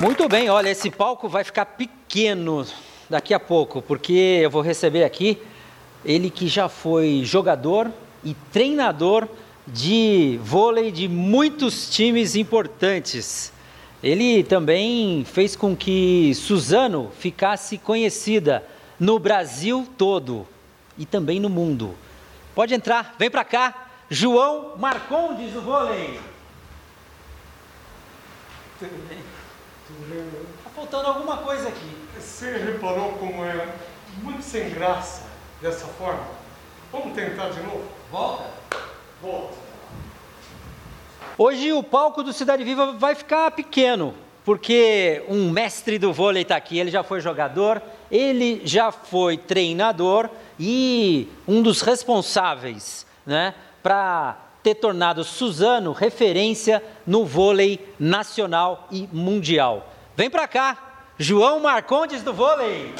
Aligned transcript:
Muito 0.00 0.28
bem, 0.28 0.48
olha, 0.48 0.68
esse 0.68 0.92
palco 0.92 1.28
vai 1.28 1.42
ficar 1.42 1.66
pequeno 1.66 2.64
daqui 3.10 3.34
a 3.34 3.40
pouco, 3.40 3.82
porque 3.82 4.38
eu 4.40 4.48
vou 4.48 4.62
receber 4.62 5.02
aqui 5.02 5.42
ele 6.04 6.30
que 6.30 6.46
já 6.46 6.68
foi 6.68 7.22
jogador 7.24 7.90
e 8.22 8.32
treinador 8.52 9.26
de 9.66 10.38
vôlei 10.40 10.92
de 10.92 11.08
muitos 11.08 11.90
times 11.90 12.36
importantes. 12.36 13.52
Ele 14.00 14.44
também 14.44 15.24
fez 15.24 15.56
com 15.56 15.74
que 15.74 16.32
Suzano 16.32 17.10
ficasse 17.18 17.76
conhecida 17.76 18.64
no 19.00 19.18
Brasil 19.18 19.84
todo 19.98 20.46
e 20.96 21.04
também 21.04 21.40
no 21.40 21.48
mundo. 21.48 21.92
Pode 22.54 22.72
entrar, 22.72 23.16
vem 23.18 23.28
para 23.28 23.42
cá, 23.42 23.88
João 24.08 24.76
Marcondes 24.78 25.52
do 25.52 25.60
vôlei. 25.60 26.20
Tudo 28.78 29.08
bem? 29.08 29.27
Tudo 30.08 30.14
bem. 30.14 30.30
Tá 30.64 30.70
faltando 30.74 31.08
alguma 31.08 31.36
coisa 31.38 31.68
aqui. 31.68 31.96
Você 32.18 32.56
reparou 32.56 33.12
como 33.12 33.44
é 33.44 33.68
muito 34.22 34.42
sem 34.42 34.70
graça 34.70 35.22
dessa 35.60 35.86
forma? 35.86 36.24
Vamos 36.90 37.14
tentar 37.14 37.50
de 37.50 37.60
novo? 37.60 37.84
Volta. 38.10 38.44
Volta. 39.20 39.54
Hoje 41.36 41.72
o 41.74 41.82
palco 41.82 42.22
do 42.22 42.32
Cidade 42.32 42.64
Viva 42.64 42.92
vai 42.92 43.14
ficar 43.14 43.50
pequeno, 43.50 44.14
porque 44.44 45.22
um 45.28 45.50
mestre 45.50 45.98
do 45.98 46.12
vôlei 46.12 46.42
está 46.42 46.56
aqui. 46.56 46.78
Ele 46.78 46.90
já 46.90 47.02
foi 47.02 47.20
jogador, 47.20 47.82
ele 48.10 48.62
já 48.64 48.90
foi 48.90 49.36
treinador 49.36 50.30
e 50.58 51.28
um 51.46 51.62
dos 51.62 51.82
responsáveis, 51.82 53.06
né, 53.26 53.54
para 53.82 54.38
ter 54.62 54.74
tornado 54.74 55.22
Suzano 55.22 55.92
referência 55.92 56.82
no 57.06 57.24
vôlei 57.26 57.94
nacional 57.98 58.88
e 58.90 59.06
mundial. 59.12 59.86
Vem 60.18 60.28
para 60.28 60.48
cá, 60.48 60.76
João 61.16 61.60
Marcondes 61.60 62.24
do 62.24 62.34
vôlei. 62.34 62.92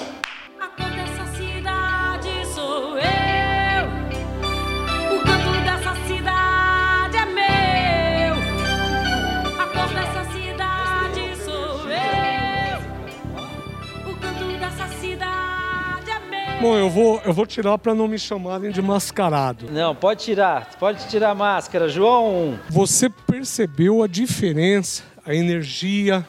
A 0.60 0.68
cor 0.68 0.88
dessa 0.88 1.26
cidade 1.34 2.46
sou 2.54 2.96
eu. 2.96 3.88
O 5.16 5.20
canto 5.24 5.50
dessa 5.64 5.96
cidade 6.06 7.16
é 7.16 7.26
meu. 7.26 8.36
A 9.60 9.66
cor 9.66 9.88
dessa 9.88 10.30
cidade 10.30 11.36
sou 11.44 11.90
eu. 11.90 12.78
O 14.12 14.14
canto 14.20 14.44
dessa 14.60 14.86
cidade 15.00 16.10
é 16.12 16.20
meu. 16.20 16.60
Bom, 16.60 16.76
eu 16.76 16.88
vou, 16.88 17.20
eu 17.24 17.32
vou 17.32 17.46
tirar 17.46 17.78
para 17.78 17.96
não 17.96 18.06
me 18.06 18.20
chamarem 18.20 18.70
de 18.70 18.80
mascarado. 18.80 19.66
Não, 19.72 19.92
pode 19.92 20.22
tirar, 20.22 20.70
pode 20.78 21.08
tirar 21.08 21.30
a 21.30 21.34
máscara, 21.34 21.88
João. 21.88 22.60
Você 22.70 23.10
percebeu 23.10 24.04
a 24.04 24.06
diferença, 24.06 25.02
a 25.26 25.34
energia, 25.34 26.24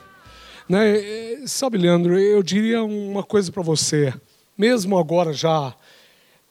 né? 0.69 0.97
Eh, 0.97 1.29
Sabe, 1.47 1.79
Leandro, 1.79 2.19
eu 2.19 2.43
diria 2.43 2.83
uma 2.83 3.23
coisa 3.23 3.51
para 3.51 3.63
você. 3.63 4.13
Mesmo 4.55 4.99
agora 4.99 5.33
já 5.33 5.75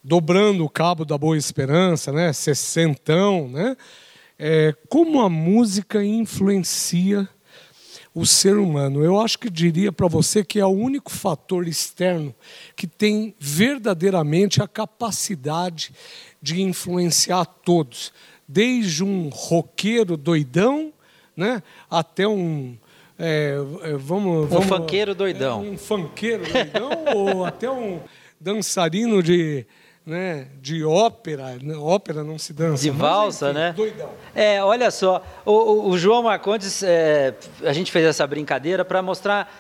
dobrando 0.02 0.64
o 0.64 0.68
cabo 0.68 1.04
da 1.04 1.16
Boa 1.16 1.36
Esperança, 1.36 2.10
né? 2.10 2.32
Sessentão, 2.32 3.48
né? 3.48 3.76
É, 4.36 4.74
como 4.88 5.20
a 5.20 5.28
música 5.28 6.04
influencia 6.04 7.28
o 8.14 8.26
ser 8.26 8.56
humano. 8.56 9.04
Eu 9.04 9.20
acho 9.20 9.38
que 9.38 9.48
diria 9.48 9.92
para 9.92 10.08
você 10.08 10.44
que 10.44 10.58
é 10.58 10.66
o 10.66 10.70
único 10.70 11.12
fator 11.12 11.68
externo 11.68 12.34
que 12.74 12.86
tem 12.86 13.34
verdadeiramente 13.38 14.60
a 14.60 14.66
capacidade 14.66 15.92
de 16.42 16.60
influenciar 16.60 17.44
todos, 17.44 18.12
desde 18.46 19.04
um 19.04 19.28
roqueiro 19.28 20.16
doidão, 20.16 20.92
né, 21.36 21.62
até 21.88 22.26
um 22.26 22.76
é, 23.18 23.54
é, 23.82 23.92
vamos, 23.96 24.44
Um 24.44 24.46
vamos- 24.46 24.66
funkeiro 24.66 25.14
doidão. 25.14 25.64
é, 25.64 25.70
um 25.70 25.78
funkeiro 25.78 26.44
doidão 26.44 26.90
ou 27.16 27.44
até 27.44 27.70
um 27.70 28.00
dançarino 28.40 29.22
de 29.22 29.66
né, 30.06 30.46
de 30.62 30.82
ópera, 30.84 31.58
né, 31.62 31.76
ópera 31.76 32.24
não 32.24 32.38
se 32.38 32.54
dança. 32.54 32.82
De 32.82 32.88
valsa, 32.88 33.50
enfim, 33.50 33.58
né? 33.58 33.72
Doidão. 33.76 34.10
É, 34.34 34.64
olha 34.64 34.90
só, 34.90 35.22
o, 35.44 35.90
o- 35.90 35.98
João 35.98 36.22
Marcondes, 36.22 36.82
é, 36.82 37.34
a 37.62 37.74
gente 37.74 37.92
fez 37.92 38.06
essa 38.06 38.26
brincadeira 38.26 38.86
para 38.86 39.02
mostrar 39.02 39.52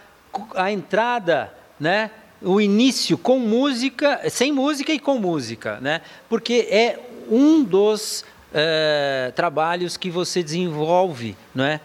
a 0.54 0.72
entrada, 0.72 1.52
né? 1.78 2.10
O 2.40 2.62
início 2.62 3.18
com 3.18 3.38
música, 3.38 4.22
sem 4.30 4.50
música 4.50 4.90
e 4.90 4.98
com 4.98 5.18
música, 5.18 5.78
né? 5.82 6.00
Porque 6.30 6.66
é 6.70 6.98
um 7.30 7.62
dos 7.62 8.24
é, 8.54 9.30
trabalhos 9.36 9.98
que 9.98 10.08
você 10.08 10.42
desenvolve, 10.42 11.36
não 11.54 11.64
é? 11.64 11.78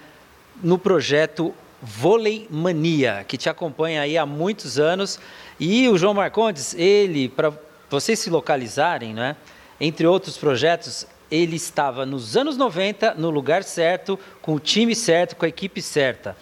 No 0.63 0.77
projeto 0.77 1.53
Vôlei 1.85 2.47
Mania, 2.49 3.25
que 3.27 3.37
te 3.37 3.49
acompanha 3.49 4.01
aí 4.01 4.17
há 4.17 4.25
muitos 4.25 4.79
anos. 4.79 5.19
E 5.59 5.89
o 5.89 5.97
João 5.97 6.13
Marcondes, 6.13 6.73
ele, 6.75 7.27
para 7.27 7.51
vocês 7.89 8.17
se 8.19 8.29
localizarem, 8.29 9.13
né? 9.13 9.35
entre 9.81 10.07
outros 10.07 10.37
projetos, 10.37 11.05
ele 11.29 11.57
estava 11.57 12.05
nos 12.05 12.37
anos 12.37 12.55
90, 12.55 13.15
no 13.15 13.29
lugar 13.29 13.63
certo, 13.63 14.17
com 14.41 14.55
o 14.55 14.59
time 14.59 14.95
certo, 14.95 15.35
com 15.35 15.43
a 15.43 15.49
equipe 15.49 15.81
certa, 15.81 16.37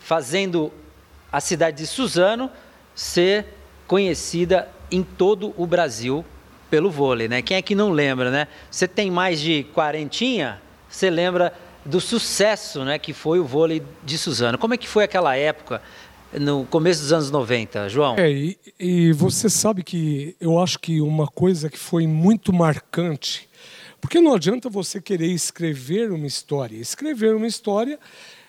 fazendo 0.00 0.72
a 1.30 1.38
cidade 1.38 1.76
de 1.76 1.86
Suzano 1.86 2.50
ser 2.94 3.44
conhecida 3.86 4.70
em 4.90 5.02
todo 5.02 5.52
o 5.56 5.66
Brasil 5.66 6.24
pelo 6.70 6.90
vôlei, 6.90 7.28
né? 7.28 7.42
Quem 7.42 7.58
é 7.58 7.62
que 7.62 7.74
não 7.74 7.90
lembra, 7.90 8.30
né? 8.30 8.48
Você 8.70 8.88
tem 8.88 9.10
mais 9.10 9.38
de 9.38 9.64
quarentinha, 9.74 10.62
você 10.88 11.10
lembra 11.10 11.52
do 11.88 12.00
sucesso, 12.00 12.84
né, 12.84 12.98
que 12.98 13.14
foi 13.14 13.40
o 13.40 13.44
vôlei 13.44 13.82
de 14.04 14.18
Suzano. 14.18 14.58
Como 14.58 14.74
é 14.74 14.76
que 14.76 14.86
foi 14.86 15.04
aquela 15.04 15.34
época, 15.36 15.80
no 16.32 16.66
começo 16.66 17.00
dos 17.00 17.12
anos 17.12 17.30
90, 17.30 17.88
João? 17.88 18.16
É, 18.18 18.30
e, 18.30 18.58
e 18.78 19.12
você 19.12 19.48
sabe 19.48 19.82
que 19.82 20.36
eu 20.38 20.60
acho 20.60 20.78
que 20.78 21.00
uma 21.00 21.26
coisa 21.26 21.70
que 21.70 21.78
foi 21.78 22.06
muito 22.06 22.52
marcante, 22.52 23.48
porque 24.02 24.20
não 24.20 24.34
adianta 24.34 24.68
você 24.68 25.00
querer 25.00 25.28
escrever 25.28 26.12
uma 26.12 26.26
história. 26.26 26.76
Escrever 26.76 27.34
uma 27.34 27.46
história, 27.46 27.98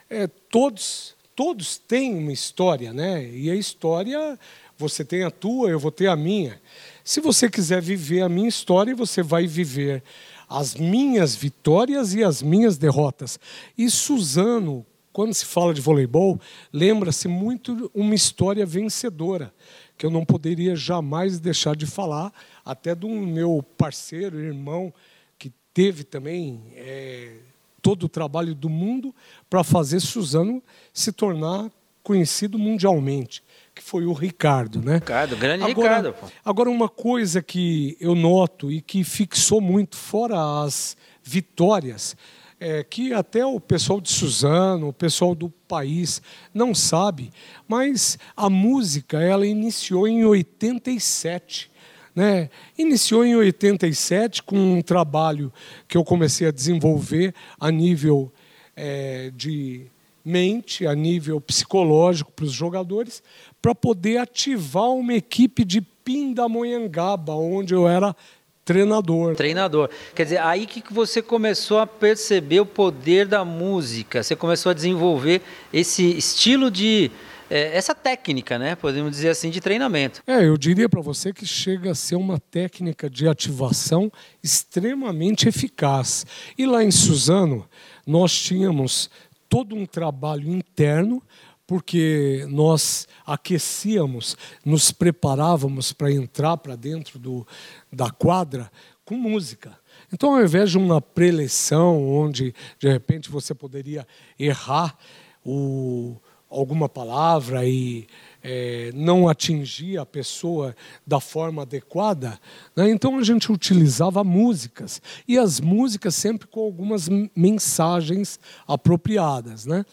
é, 0.09 0.27
todos, 0.27 1.15
todos 1.33 1.77
têm 1.77 2.13
uma 2.15 2.33
história, 2.33 2.91
né? 2.91 3.25
E 3.25 3.49
a 3.49 3.55
história, 3.55 4.37
você 4.77 5.05
tem 5.05 5.23
a 5.23 5.31
tua, 5.31 5.69
eu 5.69 5.79
vou 5.79 5.91
ter 5.91 6.07
a 6.07 6.15
minha. 6.15 6.61
Se 7.05 7.21
você 7.21 7.49
quiser 7.49 7.81
viver 7.81 8.21
a 8.21 8.29
minha 8.29 8.49
história, 8.49 8.93
você 8.93 9.23
vai 9.23 9.47
viver 9.47 10.03
as 10.49 10.73
minhas 10.73 11.35
vitórias 11.35 12.15
e 12.15 12.23
as 12.23 12.41
minhas 12.41 12.77
derrotas. 12.77 13.39
E 13.77 13.89
Suzano, 13.89 14.85
quando 15.13 15.33
se 15.33 15.45
fala 15.45 15.73
de 15.73 15.81
voleibol, 15.81 16.39
lembra-se 16.73 17.27
muito 17.27 17.91
uma 17.93 18.15
história 18.15 18.65
vencedora, 18.65 19.53
que 19.97 20.05
eu 20.05 20.09
não 20.09 20.25
poderia 20.25 20.75
jamais 20.75 21.39
deixar 21.39 21.75
de 21.75 21.85
falar, 21.85 22.33
até 22.65 22.95
do 22.95 23.07
meu 23.07 23.63
parceiro, 23.77 24.39
irmão, 24.39 24.91
que 25.37 25.51
teve 25.73 26.03
também 26.03 26.61
é, 26.73 27.37
todo 27.81 28.03
o 28.05 28.09
trabalho 28.09 28.55
do 28.55 28.69
mundo 28.69 29.13
para 29.49 29.63
fazer 29.63 29.99
Suzano 29.99 30.63
se 30.93 31.11
tornar 31.11 31.69
conhecido 32.03 32.57
mundialmente, 32.57 33.43
que 33.73 33.81
foi 33.81 34.05
o 34.05 34.13
Ricardo, 34.13 34.81
né? 34.81 34.95
Ricardo, 34.95 35.35
grande 35.37 35.63
Agora, 35.63 35.97
Ricardo. 35.97 36.13
Pô. 36.13 36.27
agora, 36.43 36.69
uma 36.69 36.89
coisa 36.89 37.41
que 37.41 37.97
eu 37.99 38.15
noto 38.15 38.71
e 38.71 38.81
que 38.81 39.03
fixou 39.03 39.61
muito, 39.61 39.95
fora 39.95 40.63
as 40.63 40.97
vitórias, 41.23 42.15
é 42.59 42.83
que 42.83 43.13
até 43.13 43.45
o 43.45 43.59
pessoal 43.59 44.01
de 44.01 44.09
Suzano, 44.09 44.89
o 44.89 44.93
pessoal 44.93 45.33
do 45.33 45.49
país 45.49 46.21
não 46.53 46.75
sabe, 46.75 47.31
mas 47.67 48.17
a 48.35 48.49
música 48.49 49.21
ela 49.21 49.47
iniciou 49.47 50.07
em 50.07 50.25
87. 50.25 51.71
Né? 52.13 52.49
Iniciou 52.77 53.23
em 53.23 53.35
87 53.35 54.43
com 54.43 54.57
um 54.57 54.81
trabalho 54.81 55.53
que 55.87 55.95
eu 55.95 56.03
comecei 56.03 56.47
a 56.47 56.51
desenvolver 56.51 57.33
a 57.57 57.71
nível 57.71 58.31
eh, 58.75 59.31
de 59.33 59.85
mente, 60.29 60.85
a 60.85 60.93
nível 60.93 61.41
psicológico 61.41 62.31
para 62.31 62.45
os 62.45 62.51
jogadores, 62.51 63.23
para 63.61 63.73
poder 63.73 64.17
ativar 64.17 64.91
uma 64.91 65.13
equipe 65.13 65.65
de 65.65 65.81
Pindamonhangaba, 65.81 67.33
onde 67.33 67.73
eu 67.73 67.87
era 67.87 68.15
treinador. 68.63 69.35
Treinador. 69.35 69.89
Quer 70.13 70.23
dizer, 70.25 70.39
aí 70.41 70.67
que 70.67 70.83
você 70.93 71.21
começou 71.21 71.79
a 71.79 71.87
perceber 71.87 72.59
o 72.59 72.65
poder 72.65 73.27
da 73.27 73.43
música, 73.43 74.21
você 74.21 74.35
começou 74.35 74.69
a 74.69 74.73
desenvolver 74.73 75.41
esse 75.73 76.03
estilo 76.17 76.69
de. 76.69 77.09
eh, 77.49 77.75
essa 77.75 77.95
técnica, 77.95 78.59
né? 78.59 78.75
Podemos 78.75 79.11
dizer 79.11 79.29
assim, 79.29 79.49
de 79.49 79.59
treinamento. 79.59 80.21
É, 80.27 80.45
eu 80.45 80.55
diria 80.55 80.87
para 80.87 81.01
você 81.01 81.33
que 81.33 81.47
chega 81.47 81.91
a 81.91 81.95
ser 81.95 82.15
uma 82.15 82.39
técnica 82.39 83.09
de 83.09 83.27
ativação 83.27 84.11
extremamente 84.43 85.47
eficaz. 85.49 86.25
E 86.55 86.67
lá 86.67 86.83
em 86.83 86.91
Suzano, 86.91 87.67
nós 88.05 88.31
tínhamos 88.31 89.09
todo 89.49 89.75
um 89.75 89.85
trabalho 89.85 90.49
interno, 90.49 91.21
porque 91.67 92.45
nós 92.49 93.07
aquecíamos, 93.25 94.37
nos 94.63 94.91
preparávamos 94.91 95.91
para 95.91 96.11
entrar 96.11 96.57
para 96.57 96.75
dentro 96.75 97.19
do, 97.19 97.45
da 97.91 98.09
quadra 98.09 98.71
com 99.03 99.15
música. 99.15 99.77
Então, 100.13 100.35
ao 100.35 100.43
invés 100.43 100.71
de 100.71 100.77
uma 100.77 101.01
preleção, 101.01 102.07
onde 102.07 102.53
de 102.79 102.87
repente 102.87 103.29
você 103.29 103.53
poderia 103.53 104.07
errar 104.37 104.97
o, 105.45 106.15
alguma 106.49 106.89
palavra 106.89 107.65
e 107.65 108.07
é, 108.43 108.91
não 108.93 109.27
atingia 109.27 110.01
a 110.01 110.05
pessoa 110.05 110.75
da 111.05 111.19
forma 111.19 111.63
adequada, 111.63 112.39
né? 112.75 112.89
então 112.89 113.17
a 113.17 113.23
gente 113.23 113.51
utilizava 113.51 114.23
músicas 114.23 115.01
e 115.27 115.37
as 115.37 115.59
músicas 115.59 116.15
sempre 116.15 116.47
com 116.47 116.61
algumas 116.61 117.09
mensagens 117.35 118.39
apropriadas, 118.67 119.65
né? 119.65 119.85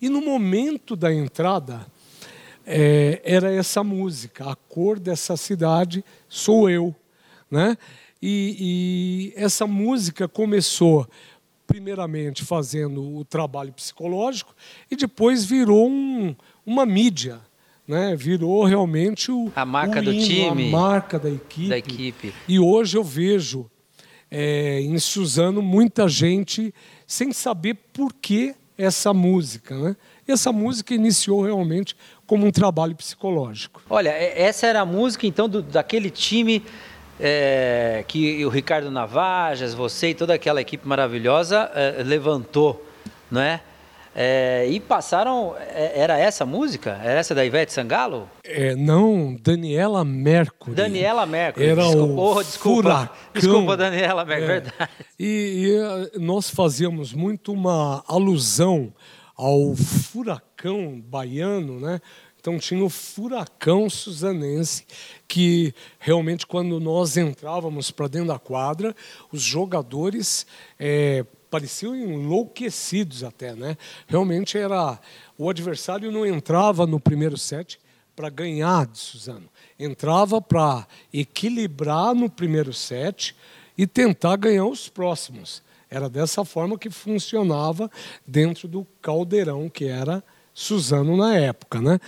E 0.00 0.08
no 0.08 0.20
momento 0.20 0.96
da 0.96 1.14
entrada 1.14 1.86
é, 2.66 3.20
era 3.24 3.52
essa 3.52 3.84
música, 3.84 4.50
a 4.50 4.56
cor 4.56 4.98
dessa 4.98 5.36
cidade 5.36 6.04
sou 6.28 6.68
eu, 6.68 6.94
né? 7.50 7.76
E, 8.20 9.32
e 9.36 9.40
essa 9.40 9.66
música 9.66 10.28
começou 10.28 11.08
primeiramente 11.66 12.44
fazendo 12.44 13.16
o 13.16 13.24
trabalho 13.24 13.72
psicológico 13.72 14.54
e 14.90 14.96
depois 14.96 15.44
virou 15.44 15.88
um, 15.88 16.34
uma 16.66 16.84
mídia, 16.84 17.40
né? 17.86 18.14
Virou 18.16 18.64
realmente 18.64 19.30
o 19.30 19.50
A 19.54 19.64
marca 19.64 20.00
o 20.00 20.02
do 20.04 20.12
hino, 20.12 20.24
time, 20.26 20.68
a 20.68 20.70
marca 20.70 21.18
da 21.18 21.30
equipe. 21.30 21.68
da 21.68 21.78
equipe. 21.78 22.32
E 22.48 22.58
hoje 22.60 22.96
eu 22.96 23.04
vejo 23.04 23.70
é, 24.30 24.80
em 24.80 24.98
Suzano 24.98 25.60
muita 25.60 26.08
gente 26.08 26.72
sem 27.06 27.32
saber 27.32 27.74
por 27.92 28.12
que 28.14 28.54
essa 28.78 29.12
música, 29.12 29.76
né? 29.76 29.96
E 30.26 30.32
essa 30.32 30.50
música 30.52 30.94
iniciou 30.94 31.42
realmente 31.42 31.94
como 32.26 32.46
um 32.46 32.50
trabalho 32.50 32.94
psicológico. 32.96 33.82
Olha, 33.90 34.08
é- 34.10 34.42
essa 34.42 34.66
era 34.66 34.80
a 34.80 34.86
música 34.86 35.26
então 35.26 35.48
do- 35.48 35.60
daquele 35.62 36.08
time 36.10 36.62
é, 37.20 38.04
que 38.08 38.44
o 38.44 38.48
Ricardo 38.48 38.90
Navajas, 38.90 39.74
você 39.74 40.08
e 40.10 40.14
toda 40.14 40.34
aquela 40.34 40.60
equipe 40.60 40.86
maravilhosa 40.88 41.70
é, 41.74 42.02
levantou, 42.02 42.84
não 43.30 43.40
é? 43.40 43.60
É, 44.14 44.66
e 44.68 44.78
passaram. 44.78 45.54
é, 45.58 45.98
Era 46.00 46.18
essa 46.18 46.44
a 46.44 46.46
música? 46.46 47.00
Era 47.02 47.18
essa 47.20 47.34
da 47.34 47.44
Ivete 47.44 47.72
Sangalo? 47.72 48.28
É, 48.44 48.74
não, 48.76 49.34
Daniela 49.40 50.04
Mercury. 50.04 50.74
Daniela 50.76 51.24
Mercury. 51.24 51.66
Era 51.66 51.82
desculpa, 51.82 52.12
o 52.12 52.36
oh, 52.36 52.42
desculpa, 52.42 52.82
furacão. 52.82 53.16
desculpa, 53.34 53.76
Daniela 53.76 54.24
Mercury, 54.24 54.44
É. 54.44 54.60
verdade. 54.60 54.90
E, 55.18 55.24
e, 55.24 55.74
eh, 56.14 56.18
nós 56.18 56.50
fazíamos 56.50 57.12
muito 57.14 57.52
uma 57.52 58.04
alusão 58.06 58.92
ao 59.36 59.74
furacão 59.74 61.00
baiano, 61.00 61.80
né? 61.80 62.00
Então 62.38 62.58
tinha 62.58 62.84
o 62.84 62.90
furacão 62.90 63.88
suzanense, 63.88 64.84
que 65.28 65.72
realmente 65.98 66.44
quando 66.46 66.78
nós 66.80 67.16
entrávamos 67.16 67.90
para 67.92 68.08
dentro 68.08 68.28
da 68.28 68.38
quadra, 68.38 68.94
os 69.32 69.40
jogadores 69.40 70.44
eh, 70.78 71.24
pareciam 71.52 71.94
enlouquecidos 71.94 73.22
até, 73.22 73.54
né? 73.54 73.76
Realmente 74.06 74.56
era 74.56 74.98
o 75.36 75.50
adversário 75.50 76.10
não 76.10 76.24
entrava 76.24 76.86
no 76.86 76.98
primeiro 76.98 77.36
set 77.36 77.78
para 78.16 78.30
ganhar 78.30 78.86
de 78.86 78.96
Suzano, 78.96 79.50
entrava 79.78 80.40
para 80.40 80.86
equilibrar 81.12 82.14
no 82.14 82.30
primeiro 82.30 82.72
set 82.72 83.36
e 83.76 83.86
tentar 83.86 84.36
ganhar 84.36 84.64
os 84.64 84.88
próximos. 84.88 85.62
Era 85.90 86.08
dessa 86.08 86.42
forma 86.42 86.78
que 86.78 86.88
funcionava 86.88 87.90
dentro 88.26 88.66
do 88.66 88.86
caldeirão 89.02 89.68
que 89.68 89.84
era 89.84 90.24
Suzano 90.54 91.18
na 91.18 91.36
época, 91.36 91.82
né? 91.82 92.00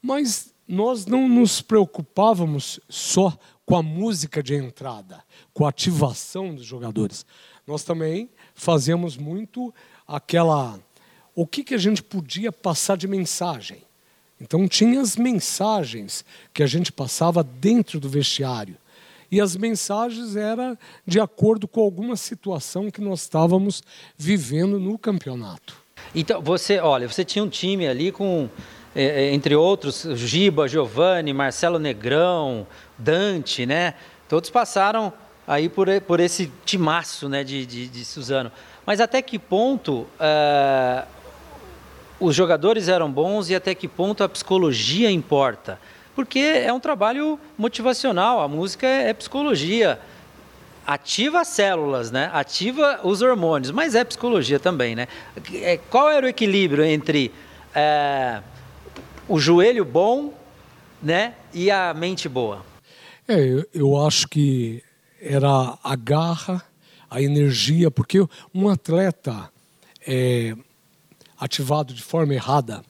Mas 0.00 0.54
nós 0.68 1.06
não 1.06 1.28
nos 1.28 1.60
preocupávamos 1.60 2.78
só 2.88 3.36
com 3.64 3.76
a 3.76 3.82
música 3.82 4.40
de 4.44 4.54
entrada, 4.54 5.24
com 5.52 5.66
a 5.66 5.70
ativação 5.70 6.54
dos 6.54 6.64
jogadores. 6.64 7.26
Nós 7.66 7.82
também 7.82 8.30
fazíamos 8.56 9.16
muito 9.16 9.72
aquela 10.08 10.80
o 11.34 11.46
que, 11.46 11.62
que 11.62 11.74
a 11.74 11.78
gente 11.78 12.02
podia 12.02 12.50
passar 12.50 12.96
de 12.96 13.06
mensagem. 13.06 13.82
Então 14.40 14.66
tinha 14.66 15.00
as 15.00 15.16
mensagens 15.16 16.24
que 16.52 16.62
a 16.62 16.66
gente 16.66 16.90
passava 16.90 17.44
dentro 17.44 18.00
do 18.00 18.08
vestiário. 18.08 18.76
E 19.30 19.40
as 19.40 19.56
mensagens 19.56 20.34
eram 20.34 20.78
de 21.06 21.20
acordo 21.20 21.68
com 21.68 21.80
alguma 21.80 22.16
situação 22.16 22.90
que 22.90 23.00
nós 23.00 23.22
estávamos 23.22 23.82
vivendo 24.16 24.78
no 24.80 24.96
campeonato. 24.96 25.76
Então, 26.14 26.40
você, 26.40 26.78
olha, 26.78 27.08
você 27.08 27.24
tinha 27.24 27.44
um 27.44 27.48
time 27.48 27.88
ali 27.88 28.12
com, 28.12 28.48
eh, 28.94 29.24
eh, 29.24 29.34
entre 29.34 29.56
outros, 29.56 30.06
Giba, 30.14 30.68
Giovanni, 30.68 31.32
Marcelo 31.32 31.78
Negrão, 31.78 32.66
Dante, 32.96 33.66
né? 33.66 33.94
Todos 34.28 34.48
passaram 34.48 35.12
aí 35.46 35.68
por, 35.68 35.88
por 36.02 36.20
esse 36.20 36.50
timaço 36.64 37.28
né, 37.28 37.44
de, 37.44 37.64
de, 37.64 37.88
de 37.88 38.04
Suzano. 38.04 38.50
Mas 38.84 39.00
até 39.00 39.22
que 39.22 39.38
ponto 39.38 40.06
eh, 40.18 41.04
os 42.18 42.34
jogadores 42.34 42.88
eram 42.88 43.10
bons 43.10 43.50
e 43.50 43.54
até 43.54 43.74
que 43.74 43.86
ponto 43.86 44.24
a 44.24 44.28
psicologia 44.28 45.10
importa? 45.10 45.78
Porque 46.14 46.38
é 46.38 46.72
um 46.72 46.80
trabalho 46.80 47.38
motivacional, 47.58 48.40
a 48.40 48.48
música 48.48 48.86
é, 48.86 49.10
é 49.10 49.14
psicologia. 49.14 50.00
Ativa 50.86 51.40
as 51.40 51.48
células, 51.48 52.12
né? 52.12 52.30
Ativa 52.32 53.00
os 53.02 53.20
hormônios, 53.20 53.72
mas 53.72 53.96
é 53.96 54.04
psicologia 54.04 54.60
também, 54.60 54.94
né? 54.94 55.08
É, 55.54 55.78
Qual 55.90 56.08
era 56.08 56.24
o 56.24 56.28
equilíbrio 56.28 56.84
entre 56.84 57.32
é, 57.74 58.40
o 59.28 59.38
joelho 59.38 59.84
bom, 59.84 60.32
né, 61.02 61.34
e 61.52 61.70
a 61.70 61.92
mente 61.92 62.28
boa? 62.28 62.64
É, 63.28 63.38
eu, 63.38 63.66
eu 63.74 64.06
acho 64.06 64.28
que 64.28 64.82
era 65.20 65.78
a 65.82 65.96
garra, 65.96 66.64
a 67.10 67.22
energia, 67.22 67.90
porque 67.90 68.18
um 68.54 68.68
atleta 68.68 69.50
é, 70.06 70.56
ativado 71.38 71.94
de 71.94 72.02
forma 72.02 72.34
errada, 72.34 72.82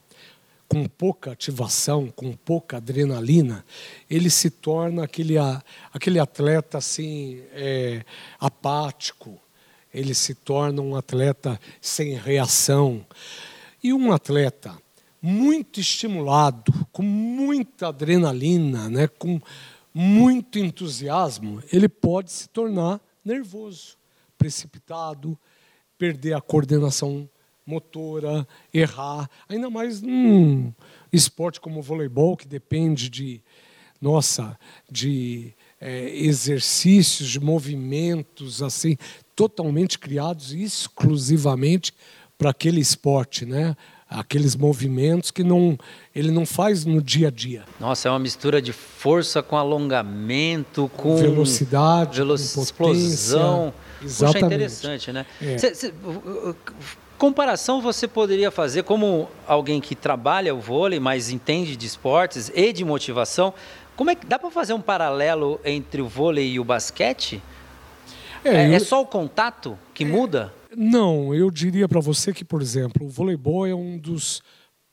com 0.68 0.86
pouca 0.86 1.32
ativação, 1.32 2.08
com 2.14 2.32
pouca 2.32 2.78
adrenalina, 2.78 3.64
ele 4.10 4.28
se 4.28 4.50
torna 4.50 5.04
aquele, 5.04 5.34
aquele 5.92 6.18
atleta 6.18 6.78
assim 6.78 7.40
é, 7.52 8.04
apático, 8.38 9.38
ele 9.94 10.14
se 10.14 10.34
torna 10.34 10.82
um 10.82 10.96
atleta 10.96 11.58
sem 11.80 12.14
reação. 12.14 13.06
E 13.82 13.92
um 13.92 14.12
atleta 14.12 14.76
muito 15.22 15.80
estimulado, 15.80 16.72
com 16.92 17.02
muita 17.02 17.88
adrenalina, 17.88 18.90
né, 18.90 19.06
com 19.06 19.40
muito 19.98 20.58
entusiasmo, 20.58 21.62
ele 21.72 21.88
pode 21.88 22.30
se 22.30 22.50
tornar 22.50 23.00
nervoso, 23.24 23.96
precipitado, 24.36 25.38
perder 25.96 26.34
a 26.34 26.40
coordenação 26.42 27.26
motora, 27.64 28.46
errar, 28.74 29.26
ainda 29.48 29.70
mais 29.70 30.02
num 30.02 30.70
esporte 31.10 31.58
como 31.58 31.80
o 31.80 31.82
voleibol, 31.82 32.36
que 32.36 32.46
depende 32.46 33.08
de, 33.08 33.40
nossa, 33.98 34.58
de 34.92 35.54
eh, 35.80 36.10
exercícios, 36.14 37.30
de 37.30 37.40
movimentos 37.40 38.60
assim, 38.60 38.98
totalmente 39.34 39.98
criados 39.98 40.52
exclusivamente 40.52 41.94
para 42.36 42.50
aquele 42.50 42.82
esporte, 42.82 43.46
né? 43.46 43.74
Aqueles 44.08 44.54
movimentos 44.54 45.32
que 45.32 45.42
não, 45.42 45.76
ele 46.14 46.30
não 46.30 46.46
faz 46.46 46.84
no 46.84 47.02
dia 47.02 47.26
a 47.26 47.30
dia. 47.30 47.64
Nossa, 47.80 48.08
é 48.08 48.10
uma 48.12 48.20
mistura 48.20 48.62
de 48.62 48.72
força 48.72 49.42
com 49.42 49.56
alongamento, 49.56 50.88
com 50.96 51.16
velocidade, 51.16 52.18
velo- 52.18 52.36
com 52.36 52.62
explosão. 52.62 53.74
Puxa, 54.00 54.04
Exatamente. 54.06 54.44
interessante, 54.46 55.12
né? 55.12 55.26
É. 55.42 55.58
Cê- 55.58 55.74
cê- 55.74 55.92
comparação 57.18 57.80
você 57.80 58.06
poderia 58.06 58.50
fazer 58.50 58.82
como 58.84 59.28
alguém 59.46 59.80
que 59.80 59.94
trabalha 59.94 60.54
o 60.54 60.60
vôlei, 60.60 61.00
mas 61.00 61.30
entende 61.30 61.76
de 61.76 61.86
esportes 61.86 62.50
e 62.54 62.72
de 62.72 62.84
motivação. 62.84 63.52
Como 63.96 64.10
é 64.10 64.14
que 64.14 64.26
dá 64.26 64.38
para 64.38 64.50
fazer 64.50 64.74
um 64.74 64.80
paralelo 64.80 65.58
entre 65.64 66.02
o 66.02 66.06
vôlei 66.08 66.52
e 66.52 66.60
o 66.60 66.64
basquete? 66.64 67.42
É, 68.44 68.68
eu- 68.68 68.74
é 68.74 68.78
só 68.78 69.00
o 69.02 69.06
contato 69.06 69.76
que 69.94 70.04
muda? 70.04 70.52
Não, 70.74 71.34
eu 71.34 71.50
diria 71.50 71.88
para 71.88 72.00
você 72.00 72.32
que, 72.32 72.44
por 72.44 72.62
exemplo, 72.62 73.06
o 73.06 73.10
voleibol 73.10 73.66
é 73.66 73.74
um 73.74 73.98
dos 73.98 74.42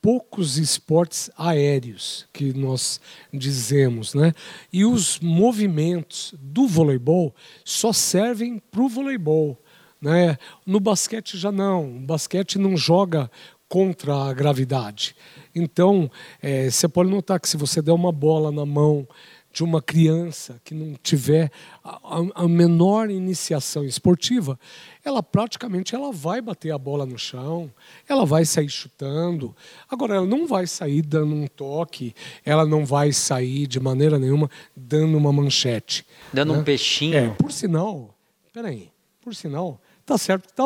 poucos 0.01 0.57
esportes 0.57 1.31
aéreos 1.37 2.27
que 2.33 2.51
nós 2.53 2.99
dizemos, 3.33 4.13
né? 4.13 4.33
E 4.71 4.83
os 4.83 5.19
movimentos 5.21 6.35
do 6.37 6.67
voleibol 6.67 7.33
só 7.63 7.93
servem 7.93 8.59
para 8.59 8.81
o 8.81 8.89
voleibol, 8.89 9.57
né? 10.01 10.37
No 10.65 10.81
basquete 10.81 11.37
já 11.37 11.53
não. 11.53 11.97
O 11.97 11.99
basquete 12.01 12.59
não 12.59 12.75
joga 12.75 13.31
contra 13.69 14.13
a 14.13 14.33
gravidade. 14.33 15.15
Então, 15.55 16.11
eh, 16.41 16.69
você 16.69 16.87
pode 16.87 17.09
notar 17.09 17.39
que 17.39 17.47
se 17.47 17.57
você 17.57 17.81
der 17.81 17.93
uma 17.93 18.11
bola 18.11 18.51
na 18.51 18.65
mão 18.65 19.07
de 19.53 19.63
uma 19.63 19.81
criança 19.83 20.59
que 20.65 20.73
não 20.73 20.95
tiver 21.03 21.51
a, 21.83 21.99
a- 22.33 22.47
menor 22.47 23.11
iniciação 23.11 23.85
esportiva, 23.85 24.59
ela 25.05 25.21
praticamente 25.21 25.93
ela 25.93 26.11
vai 26.11 26.41
bater 26.41 26.71
a 26.71 26.77
bola 26.77 27.05
no 27.05 27.19
chão, 27.19 27.71
ela 28.09 28.25
vai 28.25 28.45
sair 28.45 28.67
chutando. 28.67 29.55
Agora, 29.87 30.15
ela 30.15 30.25
não 30.25 30.47
vai 30.47 30.65
sair 30.65 31.03
dando 31.03 31.35
um 31.35 31.45
toque, 31.45 32.15
ela 32.43 32.65
não 32.65 32.83
vai 32.83 33.11
sair 33.13 33.67
de 33.67 33.79
maneira 33.79 34.17
nenhuma 34.17 34.49
dando 34.75 35.15
uma 35.15 35.31
manchete. 35.31 36.03
Dando 36.33 36.53
um 36.53 36.57
né? 36.57 36.63
peixinho. 36.63 37.15
É, 37.15 37.29
por 37.29 37.51
sinal, 37.51 38.17
peraí, 38.51 38.89
por 39.21 39.35
sinal, 39.35 39.79
Tá 40.05 40.17
certo 40.17 40.47
que 40.47 40.53
tá 40.53 40.65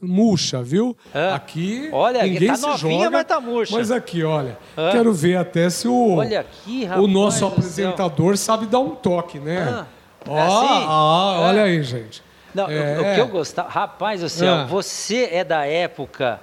murcha, 0.00 0.62
viu? 0.62 0.96
Ah. 1.14 1.34
Aqui 1.34 1.90
Olha, 1.92 2.22
ninguém 2.22 2.48
tá 2.48 2.56
se 2.56 2.62
novinha, 2.66 3.04
joga. 3.04 3.10
mas 3.10 3.24
tá 3.26 3.38
murcha. 3.40 3.76
Mas 3.76 3.90
aqui, 3.90 4.24
olha, 4.24 4.58
Ah. 4.76 4.88
quero 4.92 5.12
ver 5.12 5.36
até 5.36 5.68
se 5.68 5.86
o, 5.86 6.16
Olha 6.16 6.40
aqui, 6.40 6.84
o 6.84 6.88
rapaz 6.88 7.08
nosso 7.12 7.36
do 7.36 7.38
céu. 7.40 7.48
apresentador 7.48 8.36
sabe 8.38 8.64
dar 8.66 8.78
um 8.78 8.90
toque, 8.94 9.38
né? 9.38 9.58
Ah, 9.68 9.86
Ó, 10.26 10.36
é 10.38 10.40
assim? 10.40 10.84
ah, 10.88 11.36
olha 11.40 11.60
É. 11.60 11.62
aí, 11.64 11.82
gente. 11.82 12.22
Não, 12.54 12.66
o- 12.66 12.70
É. 12.70 12.98
o 12.98 13.14
que 13.14 13.20
eu 13.20 13.28
gostava. 13.28 13.68
Rapaz 13.68 14.22
do 14.22 14.28
céu, 14.28 14.54
Ah. 14.54 14.64
você 14.64 15.28
é 15.32 15.44
da 15.44 15.66
época 15.66 16.40